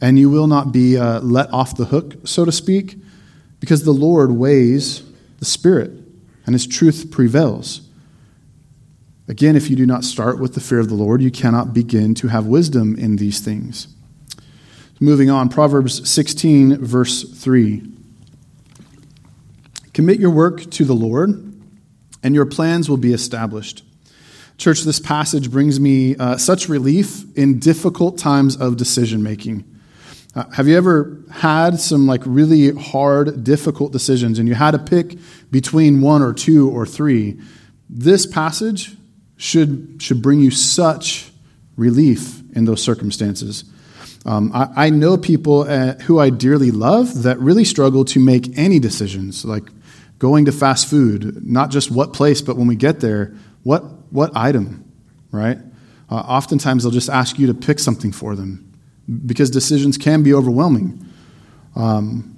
[0.00, 2.96] and you will not be uh, let off the hook, so to speak,
[3.60, 5.02] because the Lord weighs
[5.38, 5.90] the Spirit
[6.44, 7.82] and His truth prevails.
[9.28, 12.14] Again, if you do not start with the fear of the Lord, you cannot begin
[12.16, 13.88] to have wisdom in these things.
[14.98, 17.82] Moving on, Proverbs 16, verse 3.
[19.92, 21.30] Commit your work to the Lord,
[22.22, 23.84] and your plans will be established.
[24.56, 29.64] Church, this passage brings me uh, such relief in difficult times of decision making.
[30.34, 34.78] Uh, have you ever had some like really hard, difficult decisions and you had to
[34.78, 35.18] pick
[35.50, 37.38] between one or two or three?
[37.90, 38.96] This passage
[39.36, 41.30] should, should bring you such
[41.76, 43.64] relief in those circumstances.
[44.26, 48.58] Um, I, I, know people uh, who I dearly love that really struggle to make
[48.58, 49.62] any decisions, like
[50.18, 54.36] going to fast food, not just what place, but when we get there, what, what
[54.36, 54.84] item,
[55.30, 55.58] right?
[56.10, 58.72] Uh, oftentimes they'll just ask you to pick something for them
[59.26, 61.06] because decisions can be overwhelming.
[61.76, 62.36] Um,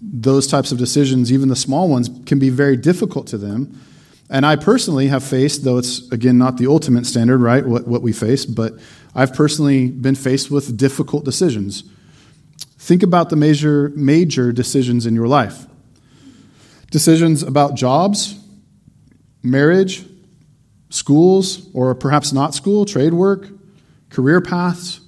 [0.00, 3.80] those types of decisions, even the small ones, can be very difficult to them.
[4.28, 8.02] And I personally have faced, though it's again not the ultimate standard, right, what, what
[8.02, 8.74] we face, but
[9.14, 11.84] I've personally been faced with difficult decisions.
[12.78, 15.66] Think about the major, major decisions in your life
[16.90, 18.38] decisions about jobs,
[19.42, 20.04] marriage,
[20.90, 23.48] schools, or perhaps not school, trade work,
[24.10, 25.00] career paths,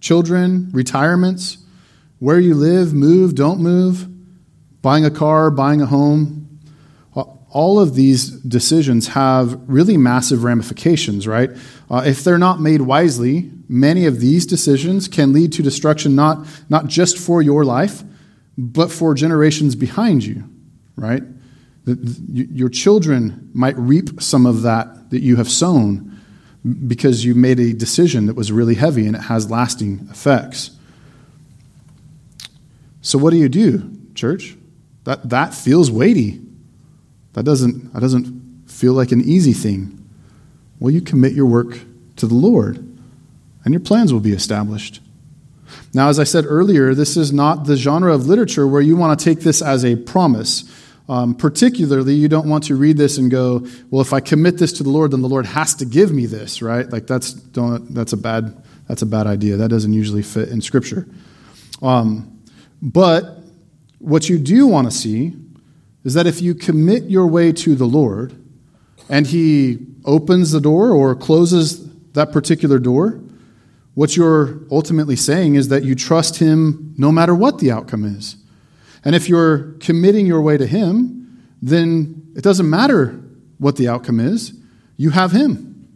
[0.00, 1.58] children, retirements,
[2.18, 4.08] where you live, move, don't move,
[4.82, 6.44] buying a car, buying a home.
[7.50, 11.50] All of these decisions have really massive ramifications, right?
[11.90, 16.46] Uh, if they're not made wisely, many of these decisions can lead to destruction not,
[16.68, 18.02] not just for your life,
[18.58, 20.44] but for generations behind you,
[20.96, 21.22] right?
[21.84, 26.20] The, the, your children might reap some of that that you have sown
[26.86, 30.72] because you made a decision that was really heavy and it has lasting effects.
[33.00, 34.56] So what do you do, church?
[35.04, 36.42] That that feels weighty.
[37.32, 39.97] That doesn't that doesn't feel like an easy thing.
[40.80, 41.78] Well, you commit your work
[42.16, 42.76] to the Lord,
[43.64, 45.00] and your plans will be established.
[45.92, 49.18] Now, as I said earlier, this is not the genre of literature where you want
[49.18, 50.64] to take this as a promise.
[51.08, 54.72] Um, particularly, you don't want to read this and go, "Well, if I commit this
[54.74, 56.90] to the Lord, then the Lord has to give me this." Right?
[56.90, 59.56] Like that's don't, that's a bad that's a bad idea.
[59.56, 61.08] That doesn't usually fit in Scripture.
[61.80, 62.40] Um,
[62.82, 63.38] but
[63.98, 65.34] what you do want to see
[66.04, 68.37] is that if you commit your way to the Lord,
[69.08, 73.20] and He opens the door or closes that particular door,
[73.94, 78.36] what you're ultimately saying is that you trust Him no matter what the outcome is.
[79.04, 83.20] And if you're committing your way to Him, then it doesn't matter
[83.58, 84.52] what the outcome is.
[84.96, 85.88] You have Him.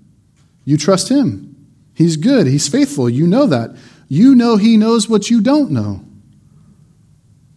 [0.64, 1.55] You trust Him.
[1.94, 2.46] He's good.
[2.46, 3.09] He's faithful.
[3.09, 3.77] You know that.
[4.09, 6.05] You know He knows what you don't know.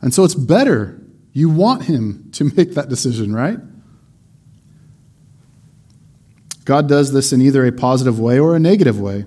[0.01, 1.01] And so it's better.
[1.33, 3.57] You want Him to make that decision, right?
[6.65, 9.25] God does this in either a positive way or a negative way.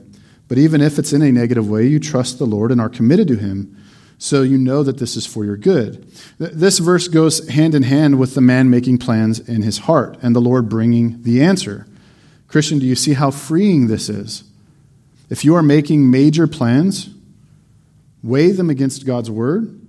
[0.48, 3.29] But even if it's in a negative way, you trust the Lord and are committed
[3.29, 3.77] to Him,
[4.18, 6.11] so you know that this is for your good.
[6.38, 10.35] This verse goes hand in hand with the man making plans in his heart and
[10.35, 11.87] the Lord bringing the answer.
[12.48, 14.42] Christian, do you see how freeing this is?
[15.31, 17.11] If you are making major plans,
[18.22, 19.81] weigh them against God's word,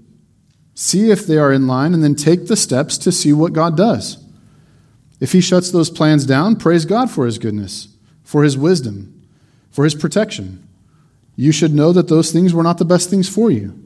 [0.76, 3.76] see if they are in line, and then take the steps to see what God
[3.76, 4.24] does.
[5.20, 7.90] If he shuts those plans down, praise God for his goodness,
[8.24, 9.28] for his wisdom,
[9.70, 10.68] for his protection.
[11.36, 13.78] You should know that those things were not the best things for you.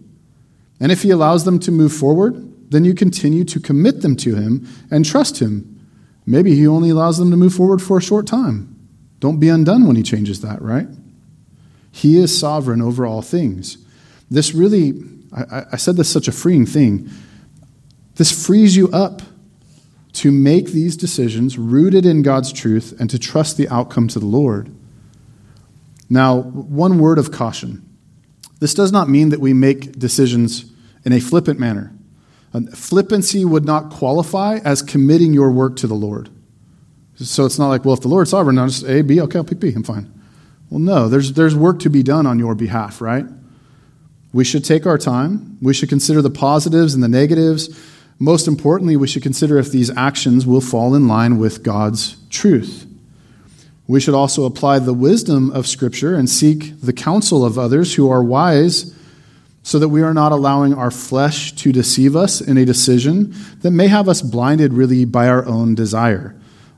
[0.79, 4.35] And if he allows them to move forward, then you continue to commit them to
[4.35, 5.69] him and trust him.
[6.25, 8.69] Maybe he only allows them to move forward for a short time.
[9.19, 10.87] Don't be undone when he changes that, right?
[11.91, 13.77] He is sovereign over all things.
[14.29, 17.09] This really, I, I said this such a freeing thing.
[18.15, 19.21] This frees you up
[20.13, 24.26] to make these decisions rooted in God's truth and to trust the outcome to the
[24.26, 24.73] Lord.
[26.10, 27.88] Now, one word of caution.
[28.60, 30.71] This does not mean that we make decisions
[31.04, 31.91] in a flippant manner.
[32.54, 36.30] Uh, flippancy would not qualify as committing your work to the Lord.
[37.15, 39.43] So it's not like, well, if the Lord's sovereign, I'll just A, B, okay, I'll
[39.43, 40.12] pick B, I'm fine.
[40.69, 43.26] Well, no, there's, there's work to be done on your behalf, right?
[44.32, 45.58] We should take our time.
[45.62, 47.69] We should consider the positives and the negatives.
[48.19, 52.86] Most importantly, we should consider if these actions will fall in line with God's truth.
[53.88, 58.10] We should also apply the wisdom of Scripture and seek the counsel of others who
[58.10, 58.95] are wise
[59.62, 63.71] so that we are not allowing our flesh to deceive us in a decision that
[63.71, 66.36] may have us blinded really by our own desire.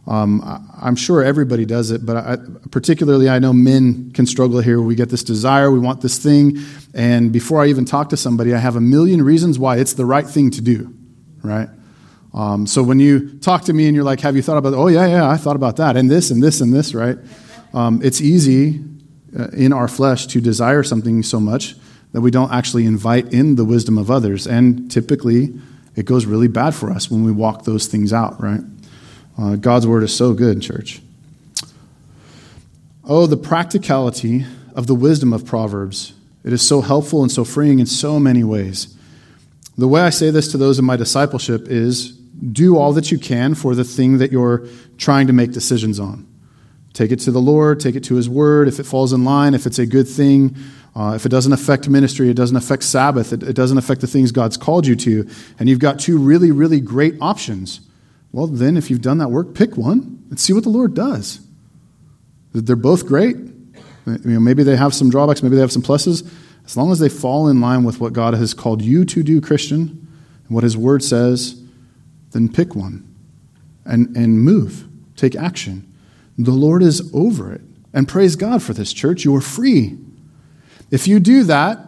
[0.07, 0.41] Um,
[0.79, 2.37] I'm sure everybody does it, but I,
[2.69, 4.79] particularly I know men can struggle here.
[4.79, 6.59] We get this desire, we want this thing,
[6.93, 10.05] and before I even talk to somebody, I have a million reasons why it's the
[10.05, 10.95] right thing to do
[11.45, 11.69] right?
[12.33, 14.87] Um, so when you talk to me and you're like, have you thought about, oh,
[14.87, 17.17] yeah, yeah, I thought about that, and this, and this, and this, right?
[17.73, 18.81] Um, it's easy
[19.37, 21.75] uh, in our flesh to desire something so much
[22.11, 24.47] that we don't actually invite in the wisdom of others.
[24.47, 25.53] And typically,
[25.95, 28.61] it goes really bad for us when we walk those things out, right?
[29.37, 31.01] Uh, God's word is so good, church.
[33.03, 36.13] Oh, the practicality of the wisdom of Proverbs.
[36.43, 38.94] It is so helpful and so freeing in so many ways.
[39.77, 43.19] The way I say this to those in my discipleship is do all that you
[43.19, 46.27] can for the thing that you're trying to make decisions on.
[46.93, 48.67] Take it to the Lord, take it to His Word.
[48.67, 50.55] If it falls in line, if it's a good thing,
[50.95, 54.07] uh, if it doesn't affect ministry, it doesn't affect Sabbath, it, it doesn't affect the
[54.07, 55.27] things God's called you to,
[55.59, 57.81] and you've got two really, really great options,
[58.31, 61.39] well, then if you've done that work, pick one and see what the Lord does.
[62.53, 63.35] They're both great.
[64.05, 66.29] You know, maybe they have some drawbacks, maybe they have some pluses.
[66.65, 69.39] As long as they fall in line with what God has called you to do,
[69.39, 70.07] Christian,
[70.47, 71.61] and what His Word says,
[72.31, 73.07] then pick one
[73.85, 74.87] and, and move.
[75.15, 75.91] Take action.
[76.37, 77.61] The Lord is over it.
[77.93, 79.23] And praise God for this church.
[79.23, 79.97] You are free.
[80.91, 81.79] If you do that,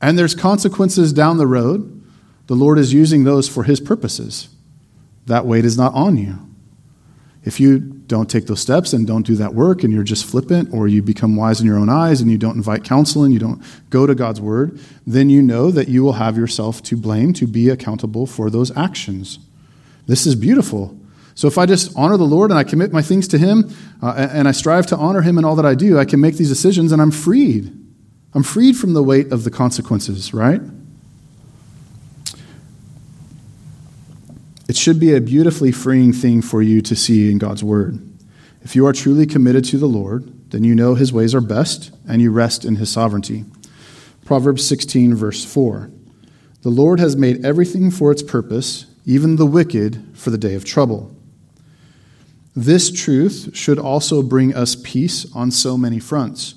[0.00, 2.02] and there's consequences down the road,
[2.46, 4.48] the Lord is using those for His purposes.
[5.26, 6.38] That weight is not on you.
[7.44, 10.74] If you don't take those steps and don't do that work and you're just flippant
[10.74, 13.38] or you become wise in your own eyes and you don't invite counsel and you
[13.38, 17.32] don't go to God's word, then you know that you will have yourself to blame
[17.32, 19.38] to be accountable for those actions.
[20.06, 20.98] This is beautiful.
[21.36, 24.28] So if I just honor the Lord and I commit my things to Him uh,
[24.32, 26.48] and I strive to honor Him in all that I do, I can make these
[26.48, 27.72] decisions and I'm freed.
[28.34, 30.60] I'm freed from the weight of the consequences, right?
[34.70, 38.08] It should be a beautifully freeing thing for you to see in God's Word.
[38.62, 41.90] If you are truly committed to the Lord, then you know His ways are best
[42.06, 43.46] and you rest in His sovereignty.
[44.24, 45.90] Proverbs 16, verse 4
[46.62, 50.64] The Lord has made everything for its purpose, even the wicked for the day of
[50.64, 51.16] trouble.
[52.54, 56.54] This truth should also bring us peace on so many fronts.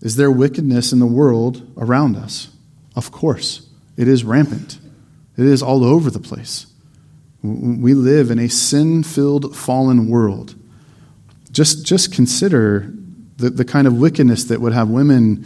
[0.00, 2.48] Is there wickedness in the world around us?
[2.96, 3.68] Of course.
[3.96, 4.80] It is rampant,
[5.36, 6.66] it is all over the place.
[7.42, 10.54] We live in a sin filled, fallen world.
[11.50, 12.92] Just, just consider
[13.36, 15.44] the, the kind of wickedness that would have women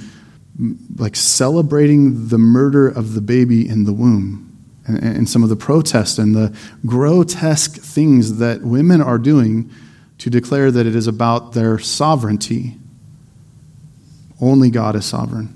[0.96, 4.46] like celebrating the murder of the baby in the womb
[4.86, 9.70] and, and some of the protests and the grotesque things that women are doing
[10.18, 12.76] to declare that it is about their sovereignty.
[14.40, 15.52] Only God is sovereign.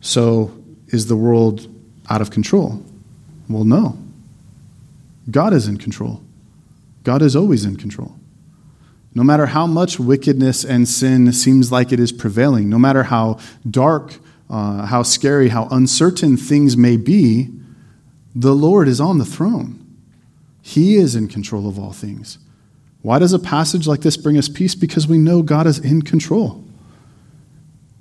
[0.00, 0.56] So,
[0.88, 1.68] is the world
[2.08, 2.84] out of control?
[3.50, 3.98] Well, no.
[5.30, 6.22] God is in control.
[7.04, 8.16] God is always in control.
[9.14, 13.38] No matter how much wickedness and sin seems like it is prevailing, no matter how
[13.68, 14.14] dark
[14.50, 17.48] uh, how scary, how uncertain things may be,
[18.34, 19.76] the Lord is on the throne.
[20.60, 22.38] He is in control of all things.
[23.02, 24.74] Why does a passage like this bring us peace?
[24.74, 26.64] Because we know God is in control.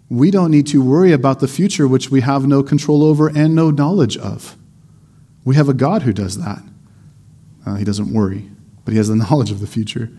[0.09, 3.53] We don't need to worry about the future, which we have no control over and
[3.53, 4.57] no knowledge of.
[5.49, 6.61] We have a God who does that.
[7.65, 8.51] Uh, he doesn't worry,
[8.85, 10.11] but he has the knowledge of the future.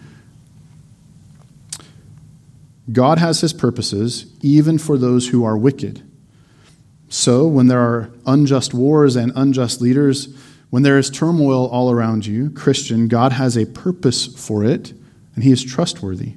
[2.90, 6.02] God has his purposes even for those who are wicked.
[7.08, 10.36] So, when there are unjust wars and unjust leaders,
[10.70, 14.92] when there is turmoil all around you, Christian, God has a purpose for it,
[15.36, 16.34] and He is trustworthy.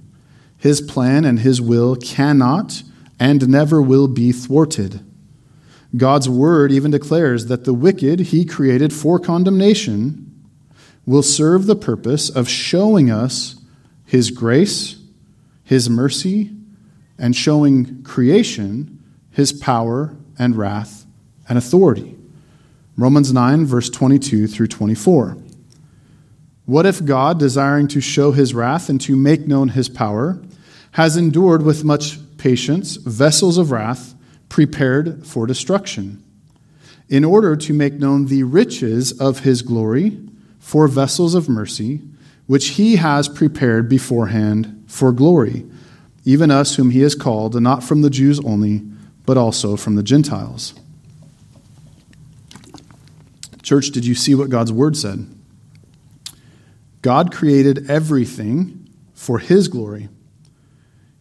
[0.56, 2.84] His plan and His will cannot
[3.20, 5.04] and never will be thwarted.
[5.96, 10.30] God's word even declares that the wicked He created for condemnation
[11.06, 13.56] will serve the purpose of showing us
[14.06, 14.98] His grace,
[15.64, 16.52] His mercy,
[17.18, 21.06] and showing creation His power and wrath
[21.48, 22.18] and authority.
[22.98, 25.38] Romans 9, verse 22 through 24.
[26.66, 30.40] What if God, desiring to show his wrath and to make known his power,
[30.92, 34.14] has endured with much patience vessels of wrath
[34.54, 36.24] prepared for destruction,
[37.10, 40.16] in order to make known the riches of his glory
[40.60, 42.00] for vessels of mercy,
[42.46, 45.66] which he has prepared beforehand for glory,
[46.24, 48.84] even us whom he has called, not from the Jews only
[49.26, 50.76] but also from the Gentiles.
[53.64, 55.28] Church, did you see what God's word said?
[57.02, 60.10] God created everything for his glory.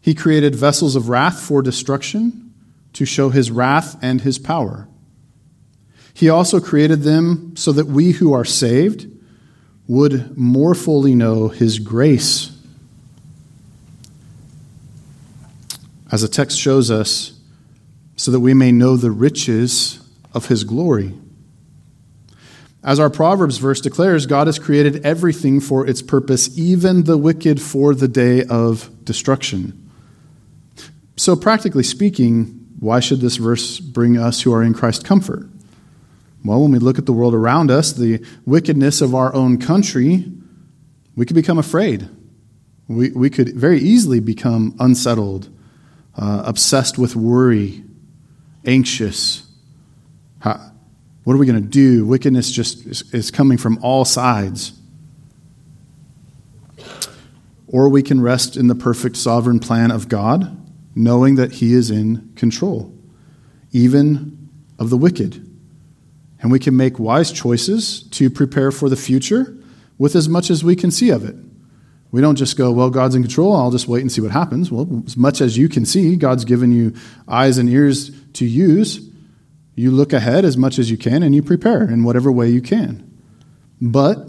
[0.01, 2.43] He created vessels of wrath for destruction
[2.93, 4.87] to show his wrath and his power.
[6.13, 9.07] He also created them so that we who are saved
[9.87, 12.55] would more fully know his grace.
[16.11, 17.39] As the text shows us,
[18.15, 19.99] so that we may know the riches
[20.33, 21.13] of his glory.
[22.83, 27.61] As our Proverbs verse declares, God has created everything for its purpose, even the wicked
[27.61, 29.89] for the day of destruction.
[31.15, 35.47] So, practically speaking, why should this verse bring us who are in Christ comfort?
[36.43, 40.29] Well, when we look at the world around us, the wickedness of our own country,
[41.15, 42.09] we could become afraid.
[42.89, 45.47] We, we could very easily become unsettled,
[46.17, 47.85] uh, obsessed with worry,
[48.65, 49.47] anxious.
[50.39, 50.59] How,
[51.23, 52.05] what are we going to do?
[52.05, 54.73] Wickedness just is, is coming from all sides.
[57.67, 60.59] Or we can rest in the perfect sovereign plan of God,
[60.95, 62.93] knowing that He is in control,
[63.71, 65.49] even of the wicked.
[66.39, 69.57] And we can make wise choices to prepare for the future
[69.97, 71.35] with as much as we can see of it.
[72.11, 74.71] We don't just go, well, God's in control, I'll just wait and see what happens.
[74.71, 76.93] Well, as much as you can see, God's given you
[77.27, 79.09] eyes and ears to use.
[79.75, 82.61] You look ahead as much as you can and you prepare in whatever way you
[82.61, 83.09] can.
[83.81, 84.27] But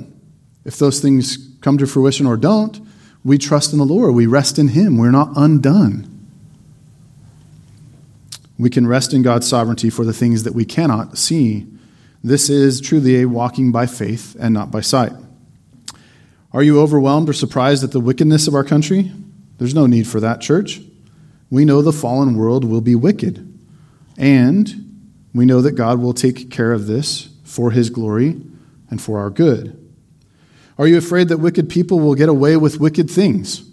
[0.65, 2.81] if those things come to fruition or don't,
[3.23, 4.15] we trust in the Lord.
[4.15, 4.97] We rest in Him.
[4.97, 6.14] We're not undone.
[8.59, 11.67] We can rest in God's sovereignty for the things that we cannot see.
[12.23, 15.13] This is truly a walking by faith and not by sight.
[16.53, 19.11] Are you overwhelmed or surprised at the wickedness of our country?
[19.59, 20.81] There's no need for that, church.
[21.51, 23.51] We know the fallen world will be wicked.
[24.17, 28.41] And we know that God will take care of this for his glory
[28.89, 29.81] and for our good.
[30.79, 33.69] Are you afraid that wicked people will get away with wicked things?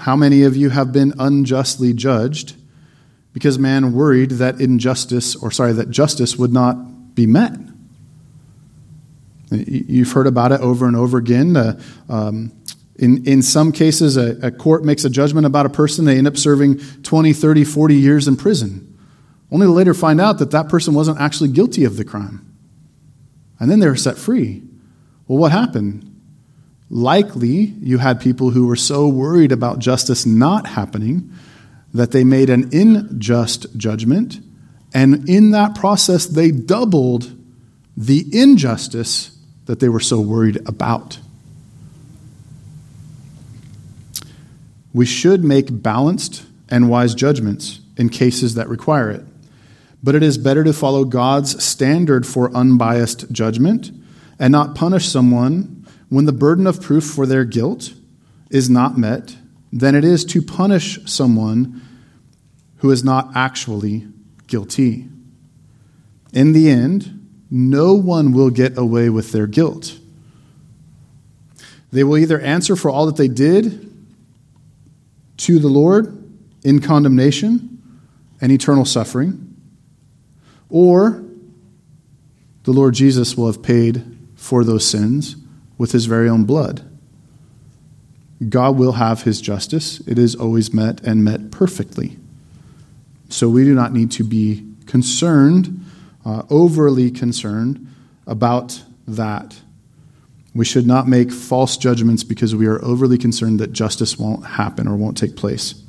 [0.00, 2.54] How many of you have been unjustly judged
[3.36, 7.52] because man worried that injustice, or sorry, that justice would not be met?
[9.50, 11.54] You've heard about it over and over again.
[11.54, 11.78] Uh,
[12.08, 12.50] um,
[12.94, 16.26] in, in some cases, a, a, court makes a judgment about a person, they end
[16.26, 18.98] up serving 20, 30, 40 years in prison,
[19.52, 22.56] only to later find out that that person wasn't actually guilty of the crime.
[23.60, 24.62] And then they're set free.
[25.28, 26.10] Well, what happened?
[26.88, 31.34] Likely, you had people who were so worried about justice not happening
[31.96, 34.40] that they made an unjust judgment,
[34.94, 37.32] and in that process, they doubled
[37.96, 41.18] the injustice that they were so worried about.
[44.92, 49.22] We should make balanced and wise judgments in cases that require it.
[50.02, 53.90] But it is better to follow God's standard for unbiased judgment
[54.38, 57.92] and not punish someone when the burden of proof for their guilt
[58.50, 59.36] is not met
[59.72, 61.82] than it is to punish someone
[62.78, 64.06] who is not actually
[64.46, 65.08] guilty.
[66.32, 69.98] In the end, no one will get away with their guilt.
[71.92, 73.92] They will either answer for all that they did
[75.38, 76.24] to the Lord
[76.64, 77.80] in condemnation
[78.40, 79.56] and eternal suffering,
[80.68, 81.22] or
[82.64, 84.04] the Lord Jesus will have paid
[84.34, 85.36] for those sins
[85.78, 86.82] with his very own blood.
[88.48, 90.00] God will have his justice.
[90.06, 92.18] It is always met and met perfectly.
[93.28, 95.84] So we do not need to be concerned,
[96.24, 97.86] uh, overly concerned
[98.26, 99.60] about that.
[100.54, 104.88] We should not make false judgments because we are overly concerned that justice won't happen
[104.88, 105.82] or won't take place.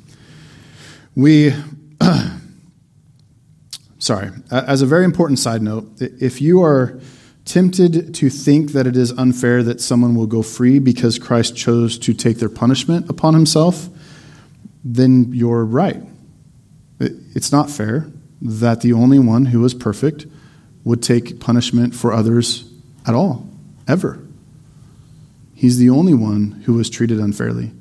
[1.14, 1.54] We,
[3.98, 7.00] sorry, as a very important side note, if you are
[7.46, 11.98] tempted to think that it is unfair that someone will go free because Christ chose
[12.00, 13.88] to take their punishment upon himself,
[14.84, 16.02] then you're right.
[17.00, 20.26] It's not fair that the only one who is perfect
[20.84, 22.70] would take punishment for others
[23.06, 23.48] at all,
[23.86, 24.20] ever.
[25.54, 27.72] He's the only one who was treated unfairly.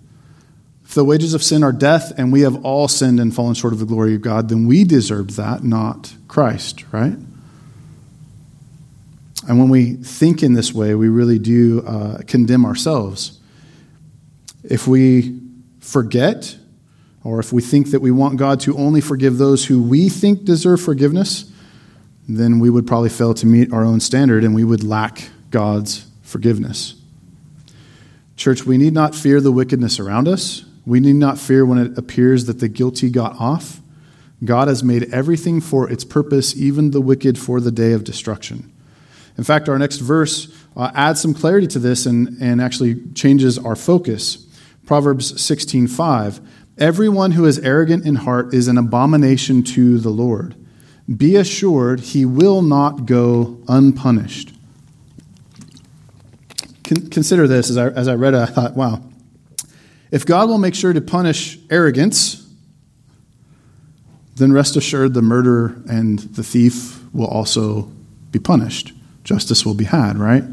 [0.84, 3.74] If the wages of sin are death and we have all sinned and fallen short
[3.74, 7.18] of the glory of God, then we deserved that, not Christ, right?
[9.48, 13.40] And when we think in this way, we really do uh, condemn ourselves.
[14.64, 15.40] If we
[15.80, 16.58] forget,
[17.28, 20.46] or if we think that we want God to only forgive those who we think
[20.46, 21.52] deserve forgiveness,
[22.26, 26.08] then we would probably fail to meet our own standard and we would lack God's
[26.22, 26.96] forgiveness.
[28.38, 30.64] Church, we need not fear the wickedness around us.
[30.86, 33.82] We need not fear when it appears that the guilty got off.
[34.46, 38.72] God has made everything for its purpose, even the wicked for the day of destruction.
[39.38, 40.48] In fact, our next verse
[40.78, 44.48] uh, adds some clarity to this and, and actually changes our focus.
[44.86, 46.40] Proverbs 16:5.
[46.78, 50.56] Everyone who is arrogant in heart is an abomination to the Lord.
[51.16, 54.54] Be assured he will not go unpunished.
[56.84, 59.02] Con- consider this as I, as I read it, I thought, wow,
[60.12, 62.48] if God will make sure to punish arrogance,
[64.36, 67.92] then rest assured the murderer and the thief will also
[68.32, 68.94] be punished.
[69.24, 70.44] Justice will be had, right?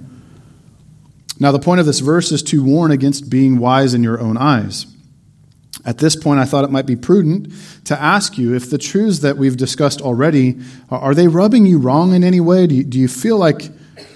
[1.38, 4.36] Now, the point of this verse is to warn against being wise in your own
[4.36, 4.86] eyes.
[5.84, 7.52] At this point, I thought it might be prudent
[7.84, 10.58] to ask you if the truths that we've discussed already
[10.90, 12.66] are they rubbing you wrong in any way?
[12.66, 13.70] Do you, do you feel like,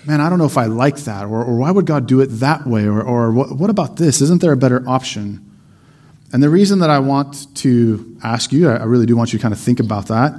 [0.06, 2.26] man, I don't know if I like that, or, or why would God do it
[2.26, 4.20] that way, or, or what, what about this?
[4.20, 5.44] Isn't there a better option?
[6.32, 9.42] And the reason that I want to ask you, I really do want you to
[9.42, 10.34] kind of think about that,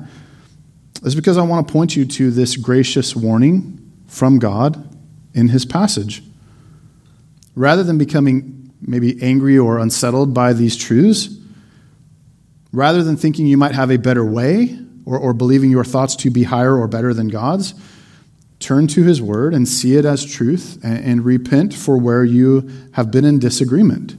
[1.03, 4.97] is because I want to point you to this gracious warning from God
[5.33, 6.23] in His passage.
[7.55, 11.29] Rather than becoming maybe angry or unsettled by these truths,
[12.71, 16.29] rather than thinking you might have a better way or, or believing your thoughts to
[16.29, 17.73] be higher or better than God's,
[18.59, 22.69] turn to His Word and see it as truth and, and repent for where you
[22.93, 24.15] have been in disagreement.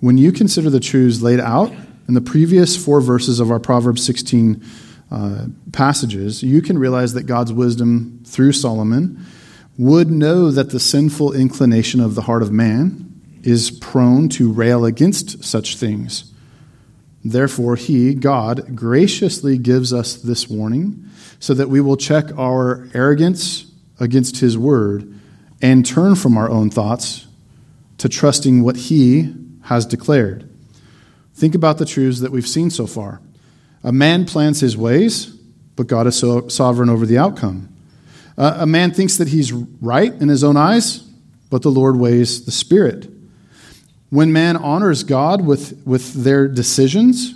[0.00, 1.72] When you consider the truths laid out
[2.06, 4.62] in the previous four verses of our Proverbs 16
[5.10, 9.24] uh, passages, you can realize that God's wisdom through Solomon
[9.76, 14.84] would know that the sinful inclination of the heart of man is prone to rail
[14.84, 16.32] against such things.
[17.24, 21.08] Therefore, he, God, graciously gives us this warning
[21.40, 25.18] so that we will check our arrogance against his word
[25.62, 27.26] and turn from our own thoughts
[27.98, 30.48] to trusting what he has declared.
[31.34, 33.20] Think about the truths that we've seen so far.
[33.84, 35.26] A man plans his ways,
[35.76, 37.68] but God is so sovereign over the outcome.
[38.36, 41.00] Uh, a man thinks that he's right in his own eyes,
[41.50, 43.08] but the Lord weighs the Spirit.
[44.10, 47.34] When man honors God with, with their decisions,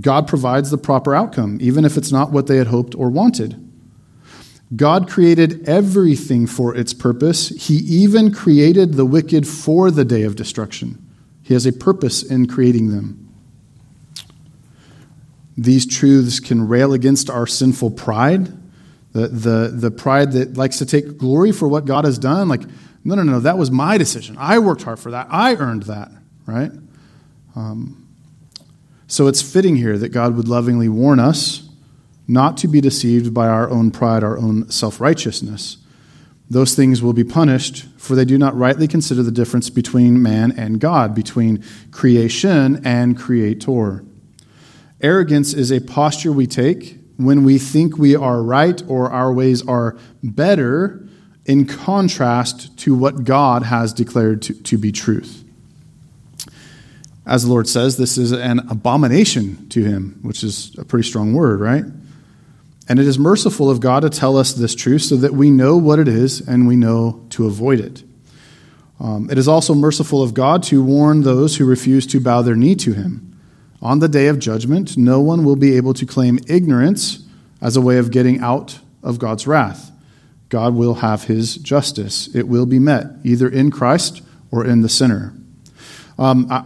[0.00, 3.66] God provides the proper outcome, even if it's not what they had hoped or wanted.
[4.74, 7.48] God created everything for its purpose.
[7.48, 11.04] He even created the wicked for the day of destruction.
[11.42, 13.29] He has a purpose in creating them.
[15.56, 18.52] These truths can rail against our sinful pride
[19.12, 22.48] The, the, the pride that likes to take glory for what God has done.
[22.48, 22.62] Like,
[23.04, 24.36] no, no, no, that was my decision.
[24.38, 25.26] I worked hard for that.
[25.30, 26.12] I earned that,
[26.46, 26.70] right?
[27.56, 28.08] Um,
[29.06, 31.68] so it's fitting here that God would lovingly warn us
[32.28, 35.78] not to be deceived by our own pride, our own self righteousness.
[36.48, 40.52] Those things will be punished, for they do not rightly consider the difference between man
[40.52, 44.04] and God, between creation and creator.
[45.02, 49.66] Arrogance is a posture we take when we think we are right or our ways
[49.66, 51.06] are better
[51.44, 55.44] in contrast to what God has declared to, to be truth.
[57.26, 61.32] As the Lord says, this is an abomination to him, which is a pretty strong
[61.32, 61.84] word, right?
[62.88, 65.76] And it is merciful of God to tell us this truth so that we know
[65.76, 68.02] what it is and we know to avoid it.
[68.98, 72.56] Um, it is also merciful of God to warn those who refuse to bow their
[72.56, 73.29] knee to him.
[73.82, 77.24] On the day of judgment, no one will be able to claim ignorance
[77.60, 79.90] as a way of getting out of God's wrath.
[80.50, 82.34] God will have his justice.
[82.34, 85.32] It will be met, either in Christ or in the sinner.
[86.18, 86.64] Um, I,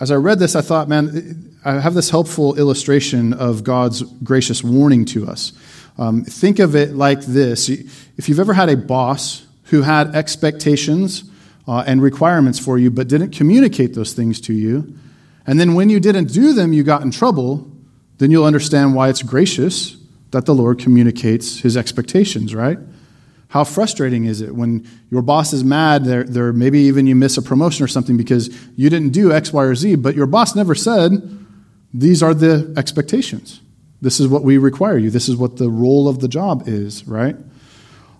[0.00, 4.64] as I read this, I thought, man, I have this helpful illustration of God's gracious
[4.64, 5.52] warning to us.
[5.96, 11.24] Um, think of it like this if you've ever had a boss who had expectations
[11.68, 14.98] uh, and requirements for you but didn't communicate those things to you,
[15.46, 17.70] and then when you didn't do them, you got in trouble,
[18.18, 19.96] then you'll understand why it's gracious
[20.30, 22.78] that the Lord communicates his expectations, right?
[23.48, 27.36] How frustrating is it when your boss is mad, there, there maybe even you miss
[27.36, 30.54] a promotion or something because you didn't do X, Y, or Z, but your boss
[30.54, 31.12] never said,
[31.92, 33.60] these are the expectations.
[34.00, 35.10] This is what we require you.
[35.10, 37.36] This is what the role of the job is, right?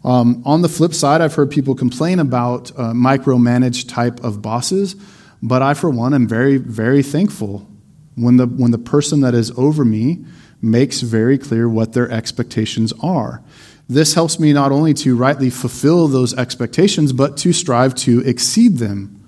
[0.04, 4.96] Um, on the flip side, I've heard people complain about uh, micromanaged type of bosses
[5.42, 7.68] but I, for one, am very, very thankful
[8.14, 10.24] when the, when the person that is over me
[10.60, 13.42] makes very clear what their expectations are.
[13.88, 18.78] This helps me not only to rightly fulfill those expectations, but to strive to exceed
[18.78, 19.18] them.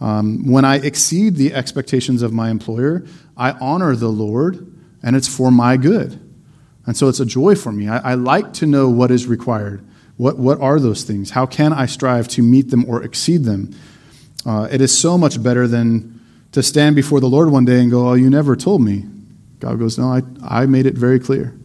[0.00, 4.70] Um, when I exceed the expectations of my employer, I honor the Lord,
[5.02, 6.20] and it's for my good.
[6.84, 7.88] And so it's a joy for me.
[7.88, 9.84] I, I like to know what is required.
[10.18, 11.30] What, what are those things?
[11.30, 13.74] How can I strive to meet them or exceed them?
[14.46, 16.20] Uh, it is so much better than
[16.52, 19.04] to stand before the Lord one day and go, Oh, you never told me.
[19.58, 21.58] God goes, No, I, I made it very clear.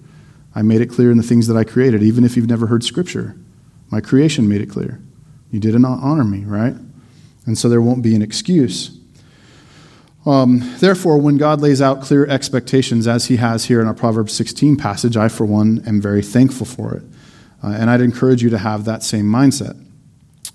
[0.55, 2.83] I made it clear in the things that I created, even if you've never heard
[2.83, 3.37] Scripture.
[3.89, 4.99] My creation made it clear.
[5.51, 6.75] You didn't honor me, right?
[7.45, 8.97] And so there won't be an excuse.
[10.25, 14.33] Um, therefore, when God lays out clear expectations, as he has here in our Proverbs
[14.33, 17.03] 16 passage, I, for one, am very thankful for it.
[17.63, 19.83] Uh, and I'd encourage you to have that same mindset.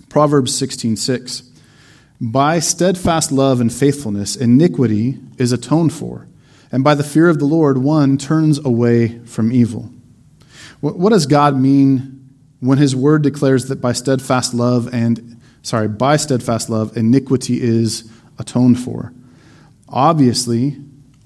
[0.08, 1.42] Proverbs 16 6.
[2.20, 6.26] By steadfast love and faithfulness, iniquity is atoned for,
[6.72, 9.90] and by the fear of the Lord, one turns away from evil.
[10.80, 16.16] What does God mean when his word declares that by steadfast love and, sorry, by
[16.16, 19.12] steadfast love, iniquity is atoned for?
[19.88, 20.76] Obviously,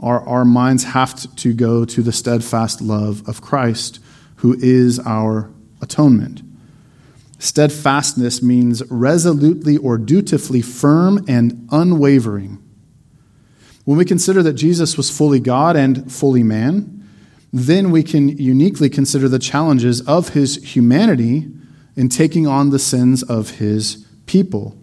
[0.01, 4.01] our, our minds have to go to the steadfast love of Christ,
[4.37, 6.43] who is our atonement.
[7.41, 12.63] Steadfastness means resolutely or dutifully firm and unwavering.
[13.87, 17.09] When we consider that Jesus was fully God and fully man,
[17.51, 21.49] then we can uniquely consider the challenges of his humanity
[21.97, 24.77] in taking on the sins of his people.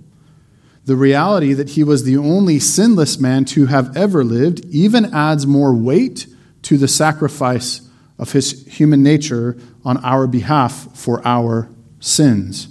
[0.86, 5.46] The reality that he was the only sinless man to have ever lived even adds
[5.46, 6.26] more weight
[6.64, 7.88] to the sacrifice
[8.18, 11.70] of his human nature on our behalf for our
[12.00, 12.68] sins.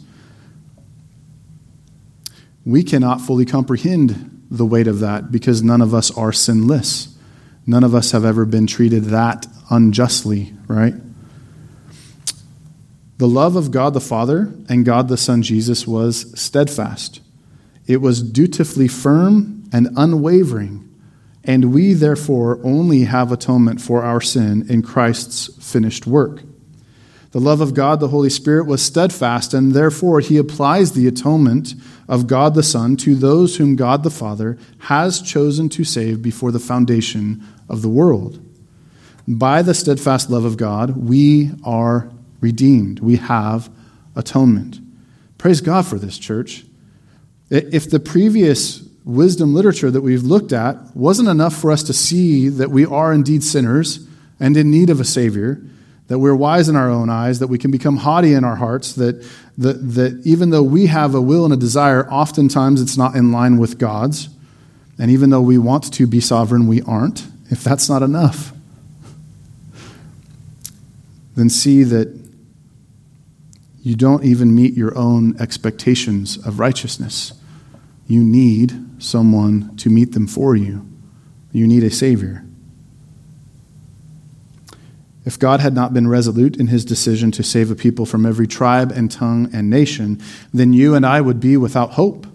[2.65, 7.17] We cannot fully comprehend the weight of that because none of us are sinless.
[7.67, 10.95] None of us have ever been treated that unjustly, right?
[13.19, 17.21] The love of God the Father and God the Son Jesus was steadfast.
[17.87, 20.89] It was dutifully firm and unwavering,
[21.45, 26.43] and we therefore only have atonement for our sin in Christ's finished work.
[27.37, 31.75] The love of God, the Holy Spirit, was steadfast, and therefore he applies the atonement
[32.09, 36.51] of God the Son to those whom God the Father has chosen to save before
[36.51, 38.43] the foundation of the world.
[39.29, 42.11] By the steadfast love of God, we are
[42.41, 43.01] redeemed.
[43.01, 43.69] We have
[44.15, 44.81] atonement.
[45.37, 46.65] Praise God for this, church.
[47.51, 52.49] If the previous wisdom literature that we've looked at wasn't enough for us to see
[52.49, 54.09] that we are indeed sinners
[54.41, 55.61] and in need of a Savior,
[56.09, 58.93] that we're wise in our own eyes, that we can become haughty in our hearts,
[58.95, 59.27] that,
[59.59, 63.33] that, that even though we have a will and a desire, oftentimes it's not in
[63.33, 64.29] line with God's.
[64.99, 67.27] And even though we want to be sovereign, we aren't.
[67.51, 68.53] If that's not enough,
[71.35, 72.09] then see that
[73.83, 77.33] you don't even meet your own expectations of righteousness.
[78.09, 80.87] You need someone to meet them for you.
[81.53, 82.45] You need a Savior.
[85.27, 88.47] If God had not been resolute in his decision to save a people from every
[88.47, 90.23] tribe and tongue and nation,
[90.55, 92.29] then you and I would be without hope.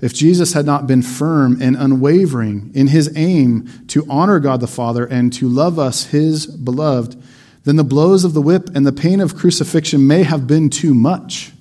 [0.00, 4.66] If Jesus had not been firm and unwavering in his aim to honor God the
[4.66, 7.22] Father and to love us, his beloved,
[7.64, 10.94] then the blows of the whip and the pain of crucifixion may have been too
[10.94, 11.52] much.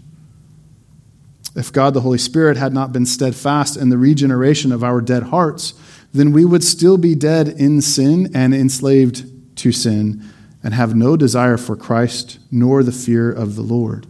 [1.53, 5.24] If God the Holy Spirit had not been steadfast in the regeneration of our dead
[5.24, 5.74] hearts,
[6.14, 9.26] then we would still be dead in sin and enslaved
[9.58, 10.24] to sin
[10.64, 14.08] and have no desire for Christ nor the fear of the Lord.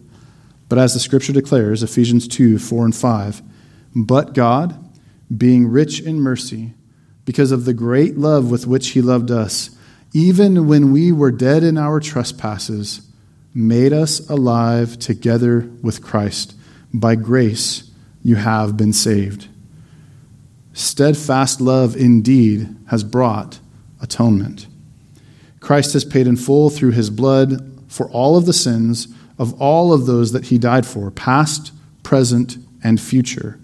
[0.69, 3.41] But as the scripture declares, Ephesians 2 4 and 5,
[3.95, 4.77] but God,
[5.35, 6.73] being rich in mercy,
[7.25, 9.71] because of the great love with which he loved us,
[10.13, 13.01] even when we were dead in our trespasses,
[13.53, 16.55] made us alive together with Christ.
[16.93, 17.91] By grace
[18.23, 19.47] you have been saved.
[20.73, 23.59] Steadfast love indeed has brought
[24.01, 24.67] atonement.
[25.67, 29.91] Christ has paid in full through his blood for all of the sins of all
[29.91, 33.59] of those that he died for, past, present, and future.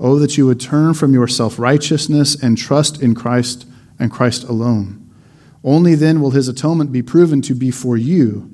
[0.00, 3.66] Oh, that you would turn from your self righteousness and trust in Christ
[3.98, 5.06] and Christ alone.
[5.62, 8.50] Only then will his atonement be proven to be for you.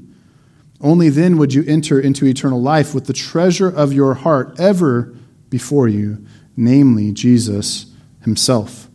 [0.81, 5.15] Only then would you enter into eternal life with the treasure of your heart ever
[5.49, 6.27] before you,
[6.57, 7.87] namely Jesus
[8.25, 8.89] himself.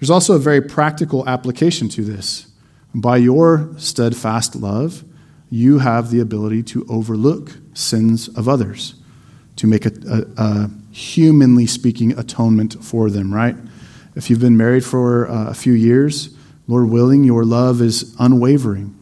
[0.00, 2.48] There's also a very practical application to this.
[2.94, 5.04] By your steadfast love,
[5.50, 8.94] you have the ability to overlook sins of others,
[9.56, 13.56] to make a, a, a humanly speaking atonement for them, right?
[14.14, 16.36] If you've been married for uh, a few years,
[16.66, 18.98] Lord willing, your love is unwavering.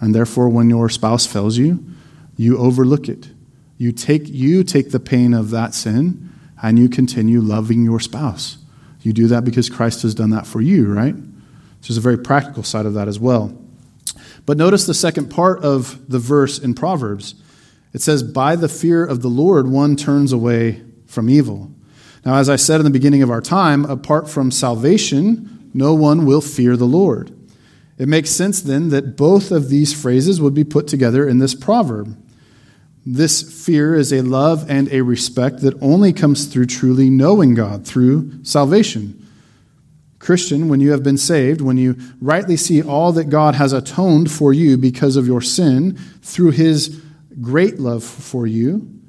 [0.00, 1.84] And therefore, when your spouse fails you,
[2.36, 3.30] you overlook it.
[3.76, 6.30] You take, you take the pain of that sin
[6.62, 8.58] and you continue loving your spouse.
[9.02, 11.14] You do that because Christ has done that for you, right?
[11.82, 13.56] There's a very practical side of that as well.
[14.46, 17.34] But notice the second part of the verse in Proverbs.
[17.92, 21.70] It says, By the fear of the Lord, one turns away from evil.
[22.24, 26.26] Now, as I said in the beginning of our time, apart from salvation, no one
[26.26, 27.32] will fear the Lord.
[27.98, 31.54] It makes sense then that both of these phrases would be put together in this
[31.54, 32.16] proverb.
[33.04, 37.86] This fear is a love and a respect that only comes through truly knowing God,
[37.86, 39.26] through salvation.
[40.20, 44.30] Christian, when you have been saved, when you rightly see all that God has atoned
[44.30, 47.02] for you because of your sin through his
[47.40, 49.00] great love for you,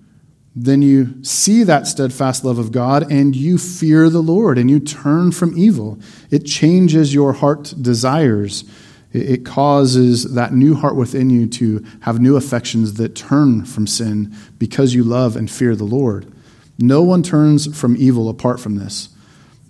[0.55, 4.79] then you see that steadfast love of God and you fear the Lord and you
[4.79, 5.99] turn from evil.
[6.29, 8.63] It changes your heart desires.
[9.11, 14.33] It causes that new heart within you to have new affections that turn from sin
[14.57, 16.31] because you love and fear the Lord.
[16.79, 19.09] No one turns from evil apart from this.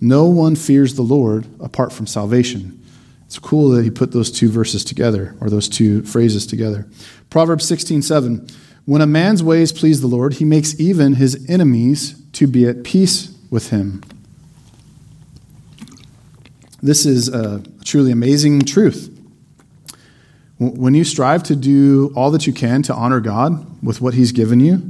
[0.02, 2.84] No one fears the Lord apart from salvation.
[3.24, 6.88] It's cool that he put those two verses together, or those two phrases together.
[7.30, 8.48] Proverbs 16 7.
[8.84, 12.82] When a man's ways please the Lord, he makes even his enemies to be at
[12.82, 14.02] peace with him.
[16.82, 19.08] This is a truly amazing truth.
[20.58, 24.32] When you strive to do all that you can to honor God with what he's
[24.32, 24.82] given you,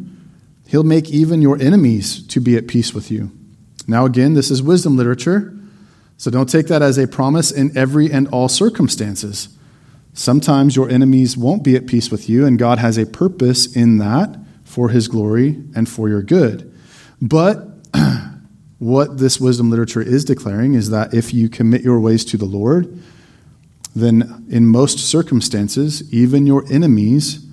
[0.69, 3.31] he'll make even your enemies to be at peace with you.
[3.87, 5.57] Now, again, this is wisdom literature,
[6.17, 9.49] so don't take that as a promise in every and all circumstances.
[10.15, 13.99] Sometimes your enemies won't be at peace with you, and God has a purpose in
[13.99, 16.73] that for his glory and for your good.
[17.21, 17.69] But
[18.79, 22.45] what this wisdom literature is declaring is that if you commit your ways to the
[22.45, 23.03] Lord,
[23.95, 27.47] then in most circumstances, even your enemies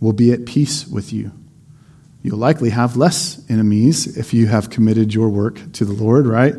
[0.00, 1.32] will be at peace with you.
[2.24, 6.54] You'll likely have less enemies if you have committed your work to the Lord, right?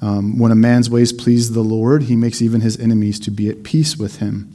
[0.00, 3.48] Um, when a man's ways please the Lord, he makes even his enemies to be
[3.48, 4.48] at peace with him.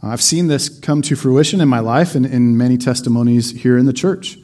[0.00, 3.76] Uh, I've seen this come to fruition in my life and in many testimonies here
[3.76, 4.38] in the church.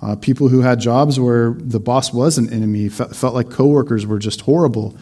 [0.00, 4.18] Uh, people who had jobs where the boss was an enemy, felt like coworkers were
[4.18, 4.96] just horrible,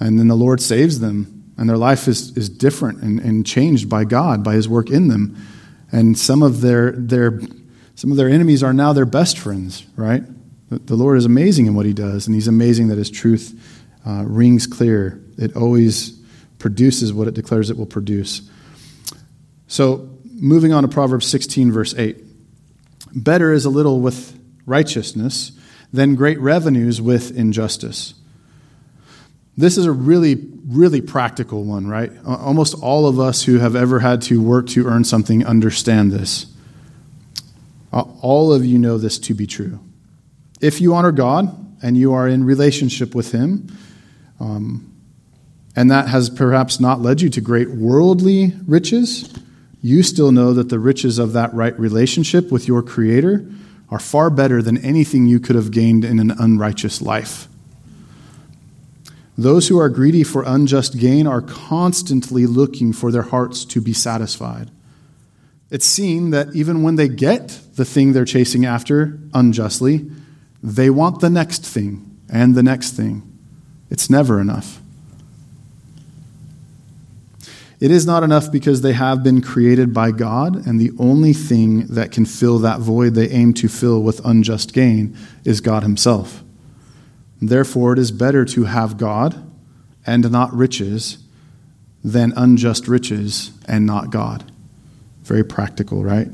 [0.00, 3.88] and then the Lord saves them, and their life is, is different and, and changed
[3.88, 5.36] by God, by his work in them.
[5.92, 7.40] And some of their, their
[8.00, 10.22] some of their enemies are now their best friends, right?
[10.70, 13.62] The Lord is amazing in what he does, and he's amazing that his truth
[14.06, 15.22] uh, rings clear.
[15.36, 16.18] It always
[16.58, 18.48] produces what it declares it will produce.
[19.66, 22.16] So, moving on to Proverbs 16, verse 8.
[23.12, 24.34] Better is a little with
[24.64, 25.52] righteousness
[25.92, 28.14] than great revenues with injustice.
[29.58, 30.36] This is a really,
[30.66, 32.12] really practical one, right?
[32.24, 36.49] Almost all of us who have ever had to work to earn something understand this.
[37.92, 39.80] Uh, all of you know this to be true.
[40.60, 43.76] If you honor God and you are in relationship with Him,
[44.38, 44.86] um,
[45.76, 49.32] and that has perhaps not led you to great worldly riches,
[49.82, 53.46] you still know that the riches of that right relationship with your Creator
[53.88, 57.48] are far better than anything you could have gained in an unrighteous life.
[59.36, 63.94] Those who are greedy for unjust gain are constantly looking for their hearts to be
[63.94, 64.70] satisfied.
[65.70, 70.10] It's seen that even when they get the thing they're chasing after unjustly,
[70.62, 73.22] they want the next thing and the next thing.
[73.88, 74.80] It's never enough.
[77.80, 81.86] It is not enough because they have been created by God, and the only thing
[81.86, 85.16] that can fill that void they aim to fill with unjust gain
[85.46, 86.42] is God Himself.
[87.40, 89.50] Therefore, it is better to have God
[90.06, 91.18] and not riches
[92.04, 94.50] than unjust riches and not God.
[95.30, 96.26] Very practical, right?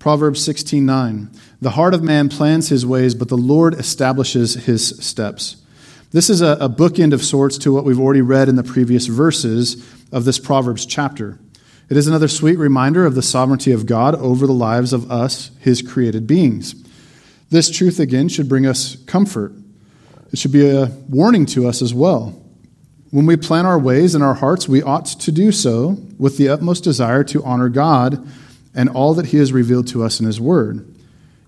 [0.00, 1.28] Proverbs 16:9
[1.62, 5.58] The heart of man plans his ways, but the Lord establishes his steps.
[6.10, 9.06] This is a, a bookend of sorts to what we've already read in the previous
[9.06, 11.38] verses of this Proverbs chapter.
[11.88, 15.52] It is another sweet reminder of the sovereignty of God over the lives of us,
[15.60, 16.74] his created beings.
[17.50, 19.52] This truth, again, should bring us comfort.
[20.32, 22.34] It should be a warning to us as well.
[23.10, 26.48] When we plan our ways in our hearts, we ought to do so with the
[26.48, 28.26] utmost desire to honor God
[28.74, 30.94] and all that He has revealed to us in His Word.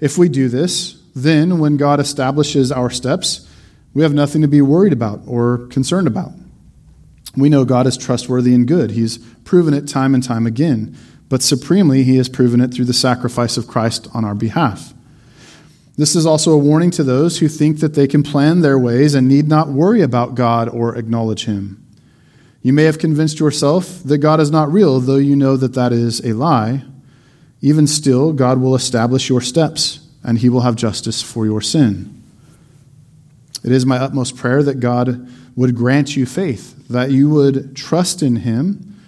[0.01, 3.47] If we do this, then when God establishes our steps,
[3.93, 6.33] we have nothing to be worried about or concerned about.
[7.37, 8.93] We know God is trustworthy and good.
[8.93, 10.97] He's proven it time and time again,
[11.29, 14.95] but supremely, He has proven it through the sacrifice of Christ on our behalf.
[16.01, 19.15] This is also a warning to those who think that they can plan their ways
[19.15, 21.87] and need not worry about God or acknowledge Him.
[22.63, 25.93] You may have convinced yourself that God is not real, though you know that that
[25.93, 26.85] is a lie.
[27.61, 32.23] Even still, God will establish your steps, and He will have justice for your sin.
[33.63, 38.23] It is my utmost prayer that God would grant you faith, that you would trust
[38.23, 38.99] in Him.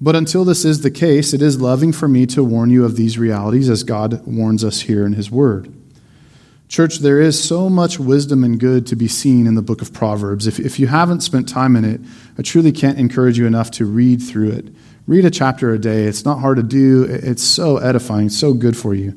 [0.00, 2.94] But until this is the case, it is loving for me to warn you of
[2.94, 5.72] these realities as God warns us here in His Word.
[6.68, 9.92] Church, there is so much wisdom and good to be seen in the book of
[9.92, 10.48] Proverbs.
[10.48, 12.00] If, if you haven't spent time in it,
[12.36, 14.68] I truly can't encourage you enough to read through it.
[15.06, 16.04] Read a chapter a day.
[16.04, 19.16] It's not hard to do, it's so edifying, so good for you.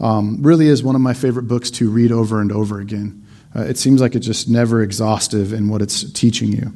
[0.00, 3.26] Um, really is one of my favorite books to read over and over again.
[3.54, 6.72] Uh, it seems like it's just never exhaustive in what it's teaching you.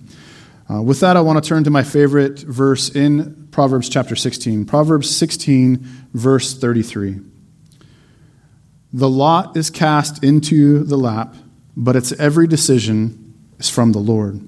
[0.70, 4.66] Uh, with that, I want to turn to my favorite verse in Proverbs chapter 16.
[4.66, 5.78] Proverbs 16,
[6.12, 7.20] verse 33.
[8.92, 11.34] The lot is cast into the lap,
[11.76, 14.40] but its every decision is from the Lord.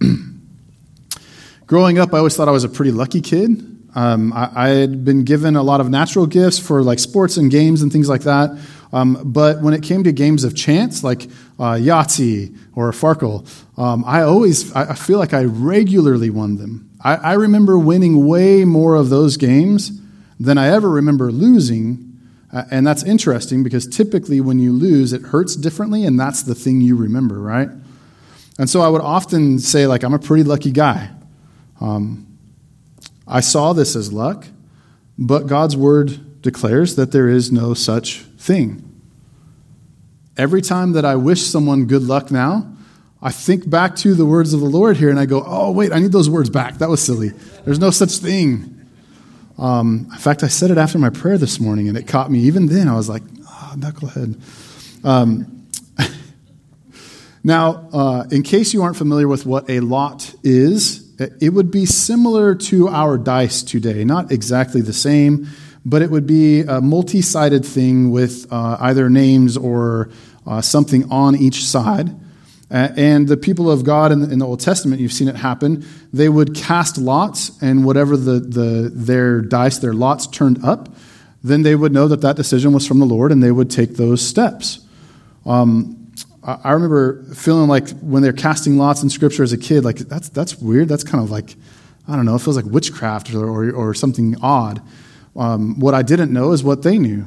[1.66, 3.76] Growing up, I always thought I was a pretty lucky kid.
[3.94, 7.50] Um, I, I, had been given a lot of natural gifts for like sports and
[7.50, 8.50] games and things like that.
[8.92, 11.22] Um, but when it came to games of chance, like
[11.58, 16.90] uh, Yahtzee or Farkle, um, I always, I feel like I regularly won them.
[17.02, 19.98] I, I remember winning way more of those games
[20.38, 22.05] than I ever remember losing.
[22.56, 26.54] Uh, and that's interesting because typically when you lose, it hurts differently, and that's the
[26.54, 27.68] thing you remember, right?
[28.58, 31.10] And so I would often say, like, I'm a pretty lucky guy.
[31.82, 32.38] Um,
[33.28, 34.46] I saw this as luck,
[35.18, 38.82] but God's word declares that there is no such thing.
[40.38, 42.72] Every time that I wish someone good luck now,
[43.20, 45.92] I think back to the words of the Lord here and I go, oh, wait,
[45.92, 46.78] I need those words back.
[46.78, 47.32] That was silly.
[47.66, 48.75] There's no such thing.
[49.58, 52.40] Um, in fact, I said it after my prayer this morning and it caught me.
[52.40, 55.04] Even then, I was like, oh, knucklehead.
[55.04, 55.66] Um,
[57.44, 61.86] now, uh, in case you aren't familiar with what a lot is, it would be
[61.86, 65.48] similar to our dice today, not exactly the same,
[65.84, 70.10] but it would be a multi sided thing with uh, either names or
[70.46, 72.14] uh, something on each side.
[72.68, 75.86] And the people of God in the, in the, Old Testament, you've seen it happen,
[76.12, 80.88] they would cast lots, and whatever the, the, their dice, their lots turned up,
[81.44, 83.96] then they would know that that decision was from the Lord and they would take
[83.96, 84.80] those steps.
[85.44, 86.12] Um,
[86.42, 90.28] I remember feeling like when they're casting lots in Scripture as a kid, like that's
[90.28, 90.88] that's weird.
[90.88, 91.56] That's kind of like
[92.06, 92.36] I don't know.
[92.36, 94.80] It feels like witchcraft or or, or something odd.
[95.34, 97.26] Um, what I didn't know is what they knew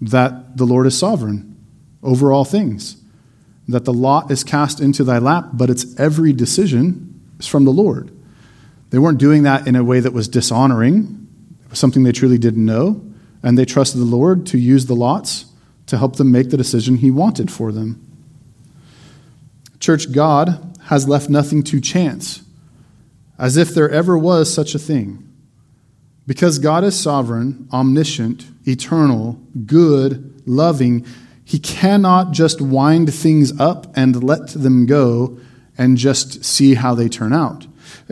[0.00, 1.56] that the Lord is sovereign
[2.02, 2.97] over all things,
[3.68, 7.70] that the lot is cast into thy lap, but its every decision is from the
[7.70, 8.10] Lord.
[8.90, 11.28] They weren't doing that in a way that was dishonoring.
[11.64, 13.04] It was something they truly didn't know,
[13.42, 15.44] and they trusted the Lord to use the lots
[15.86, 18.04] to help them make the decision He wanted for them.
[19.80, 22.42] Church, God has left nothing to chance,
[23.38, 25.24] as if there ever was such a thing.
[26.26, 31.06] Because God is sovereign, omniscient, eternal, good, loving,
[31.48, 35.38] he cannot just wind things up and let them go
[35.78, 37.66] and just see how they turn out.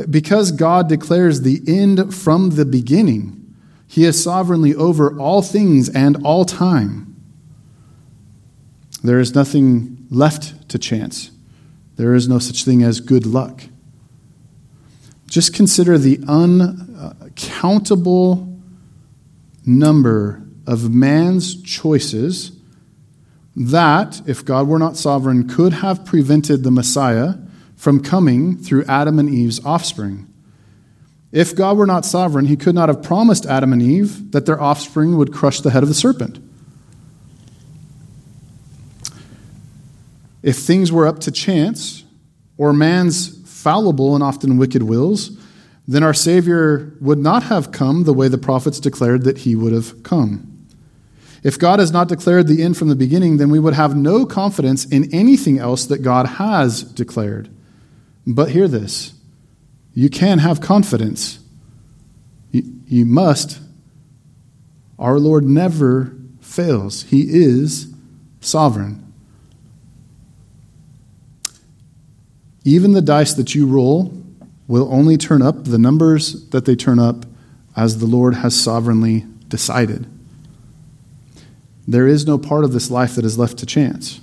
[0.09, 3.55] Because God declares the end from the beginning,
[3.87, 7.15] he is sovereignly over all things and all time.
[9.05, 11.31] There is nothing left to chance.
[11.97, 13.65] There is no such thing as good luck.
[15.27, 18.59] Just consider the uncountable
[19.67, 22.56] number of man's choices
[23.57, 27.35] that, if God were not sovereign, could have prevented the Messiah
[27.75, 30.33] from coming through Adam and Eve's offspring.
[31.33, 34.61] If God were not sovereign, he could not have promised Adam and Eve that their
[34.61, 36.39] offspring would crush the head of the serpent.
[40.43, 42.05] If things were up to chance
[42.57, 45.37] or man's fallible and often wicked wills,
[45.89, 49.73] then our Savior would not have come the way the prophets declared that he would
[49.73, 50.56] have come.
[51.43, 54.27] If God has not declared the end from the beginning, then we would have no
[54.27, 57.51] confidence in anything else that God has declared.
[58.27, 59.15] But hear this
[59.95, 61.39] you can have confidence.
[62.51, 63.61] You, you must.
[64.99, 67.93] Our Lord never fails, He is
[68.41, 69.03] sovereign.
[72.65, 74.13] Even the dice that you roll
[74.67, 77.25] will only turn up the numbers that they turn up
[77.77, 80.07] as the Lord has sovereignly decided.
[81.87, 84.21] There is no part of this life that is left to chance.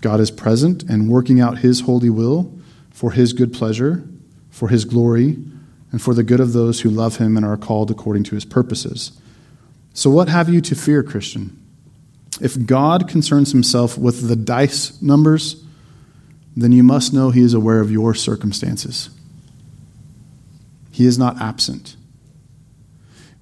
[0.00, 2.52] God is present and working out His holy will
[2.90, 4.04] for His good pleasure,
[4.50, 5.38] for His glory,
[5.92, 8.44] and for the good of those who love Him and are called according to His
[8.44, 9.12] purposes.
[9.92, 11.56] So, what have you to fear, Christian?
[12.40, 15.64] If God concerns Himself with the dice numbers,
[16.56, 19.10] then you must know He is aware of your circumstances.
[20.90, 21.96] He is not absent.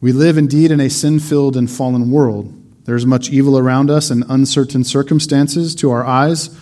[0.00, 2.54] We live indeed in a sin filled and fallen world.
[2.84, 6.56] There's much evil around us and uncertain circumstances to our eyes.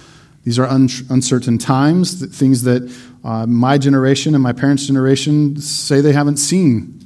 [0.44, 2.90] These are un- uncertain times, things that
[3.24, 7.00] uh, my generation and my parents' generation say they haven't seen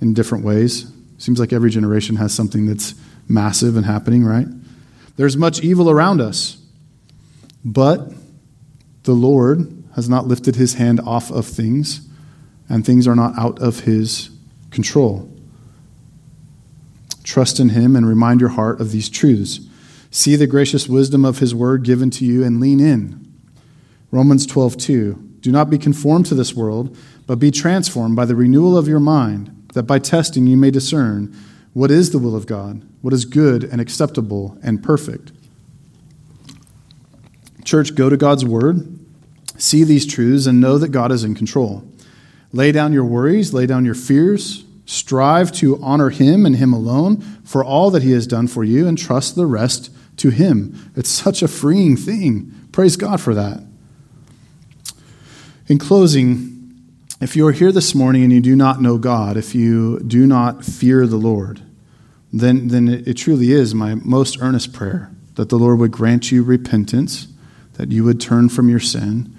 [0.00, 0.90] in different ways.
[1.18, 2.94] Seems like every generation has something that's
[3.28, 4.46] massive and happening, right?
[5.16, 6.58] There's much evil around us.
[7.64, 8.12] But
[9.04, 12.06] the Lord has not lifted his hand off of things,
[12.68, 14.30] and things are not out of his
[14.70, 15.33] control.
[17.24, 19.60] Trust in him and remind your heart of these truths.
[20.10, 23.26] See the gracious wisdom of his word given to you and lean in.
[24.12, 26.96] Romans 12:2 Do not be conformed to this world,
[27.26, 31.34] but be transformed by the renewal of your mind, that by testing you may discern
[31.72, 35.32] what is the will of God, what is good and acceptable and perfect.
[37.64, 38.98] Church, go to God's Word,
[39.56, 41.82] see these truths, and know that God is in control.
[42.52, 47.20] Lay down your worries, lay down your fears, strive to honor Him and Him alone
[47.44, 50.92] for all that He has done for you, and trust the rest to Him.
[50.96, 52.52] It's such a freeing thing.
[52.72, 53.62] Praise God for that.
[55.66, 56.50] In closing,
[57.20, 60.26] if you are here this morning and you do not know God, if you do
[60.26, 61.62] not fear the Lord,
[62.32, 66.42] then, then it truly is my most earnest prayer that the Lord would grant you
[66.42, 67.28] repentance
[67.74, 69.34] that you would turn from your sin,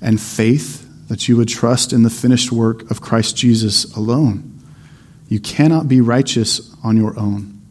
[0.00, 4.59] and faith, that you would trust in the finished work of Christ Jesus alone.
[5.30, 7.62] You cannot be righteous on your own.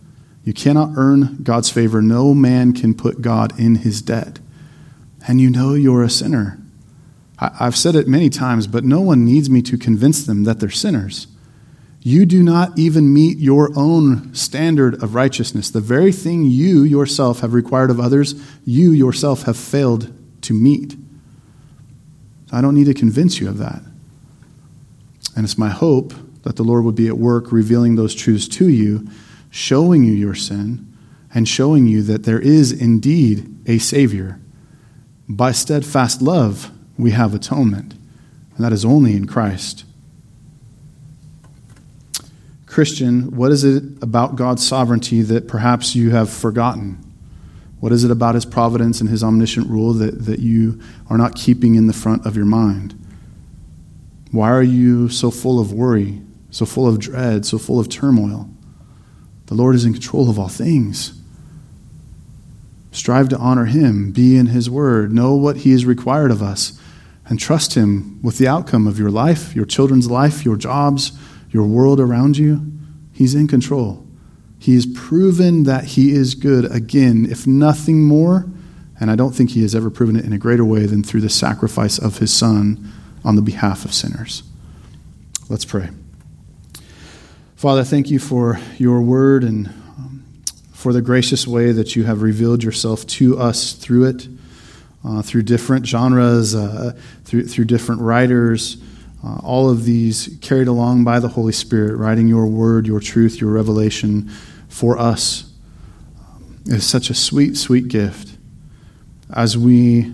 [0.45, 2.01] You cannot earn God's favor.
[2.01, 4.39] No man can put God in his debt.
[5.27, 6.57] And you know you're a sinner.
[7.37, 10.69] I've said it many times, but no one needs me to convince them that they're
[10.69, 11.27] sinners.
[12.01, 15.69] You do not even meet your own standard of righteousness.
[15.69, 20.95] The very thing you yourself have required of others, you yourself have failed to meet.
[22.53, 23.81] I don't need to convince you of that.
[25.35, 28.69] And it's my hope that the Lord would be at work revealing those truths to
[28.69, 29.07] you,
[29.49, 30.85] showing you your sin,
[31.33, 34.39] and showing you that there is indeed a Savior.
[35.27, 37.93] By steadfast love, we have atonement,
[38.55, 39.85] and that is only in Christ.
[42.65, 47.03] Christian, what is it about God's sovereignty that perhaps you have forgotten?
[47.79, 50.79] What is it about His providence and His omniscient rule that, that you
[51.09, 52.95] are not keeping in the front of your mind?
[54.31, 56.21] Why are you so full of worry,
[56.51, 58.49] so full of dread, so full of turmoil?
[59.47, 61.19] The Lord is in control of all things.
[62.91, 66.79] Strive to honor Him, be in His Word, know what He is required of us,
[67.27, 71.11] and trust Him with the outcome of your life, your children's life, your jobs
[71.51, 72.71] your world around you,
[73.11, 74.05] He's in control.
[74.59, 78.45] He has proven that He is good again, if nothing more.
[78.99, 81.21] And I don't think He has ever proven it in a greater way than through
[81.21, 82.91] the sacrifice of His Son
[83.23, 84.43] on the behalf of sinners.
[85.49, 85.89] Let's pray.
[87.59, 90.23] Father, thank you for your word and um,
[90.71, 94.29] for the gracious way that you have revealed yourself to us through it,
[95.03, 98.77] uh, through different genres, uh, through, through different writers.
[99.21, 103.41] Uh, all of these carried along by the Holy Spirit, writing your word, your truth,
[103.41, 104.29] your revelation
[104.69, 105.51] for us.
[106.65, 108.37] is such a sweet, sweet gift.
[109.33, 110.13] As we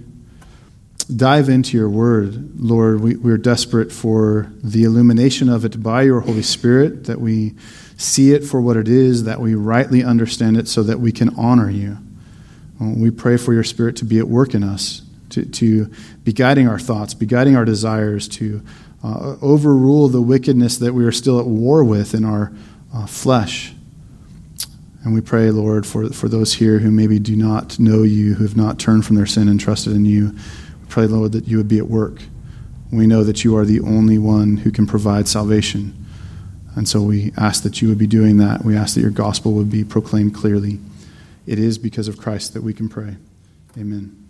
[1.07, 6.21] dive into your word, Lord, we, we're desperate for the illumination of it by your
[6.21, 7.53] Holy Spirit, that we
[7.97, 11.35] see it for what it is, that we rightly understand it so that we can
[11.35, 11.97] honor you.
[12.79, 15.91] We pray for your Spirit to be at work in us, to, to
[16.23, 18.61] be guiding our thoughts, be guiding our desires, to
[19.03, 22.51] uh, overrule the wickedness that we are still at war with in our
[22.93, 23.73] uh, flesh.
[25.03, 28.43] And we pray, Lord, for, for those here who maybe do not know you, who
[28.43, 30.35] have not turned from their sin and trusted in you
[30.95, 32.21] pray, Lord, that you would be at work.
[32.89, 35.93] We know that you are the only one who can provide salvation.
[36.73, 38.63] And so we ask that you would be doing that.
[38.63, 40.79] We ask that your gospel would be proclaimed clearly.
[41.45, 43.17] It is because of Christ that we can pray.
[43.77, 44.24] Amen.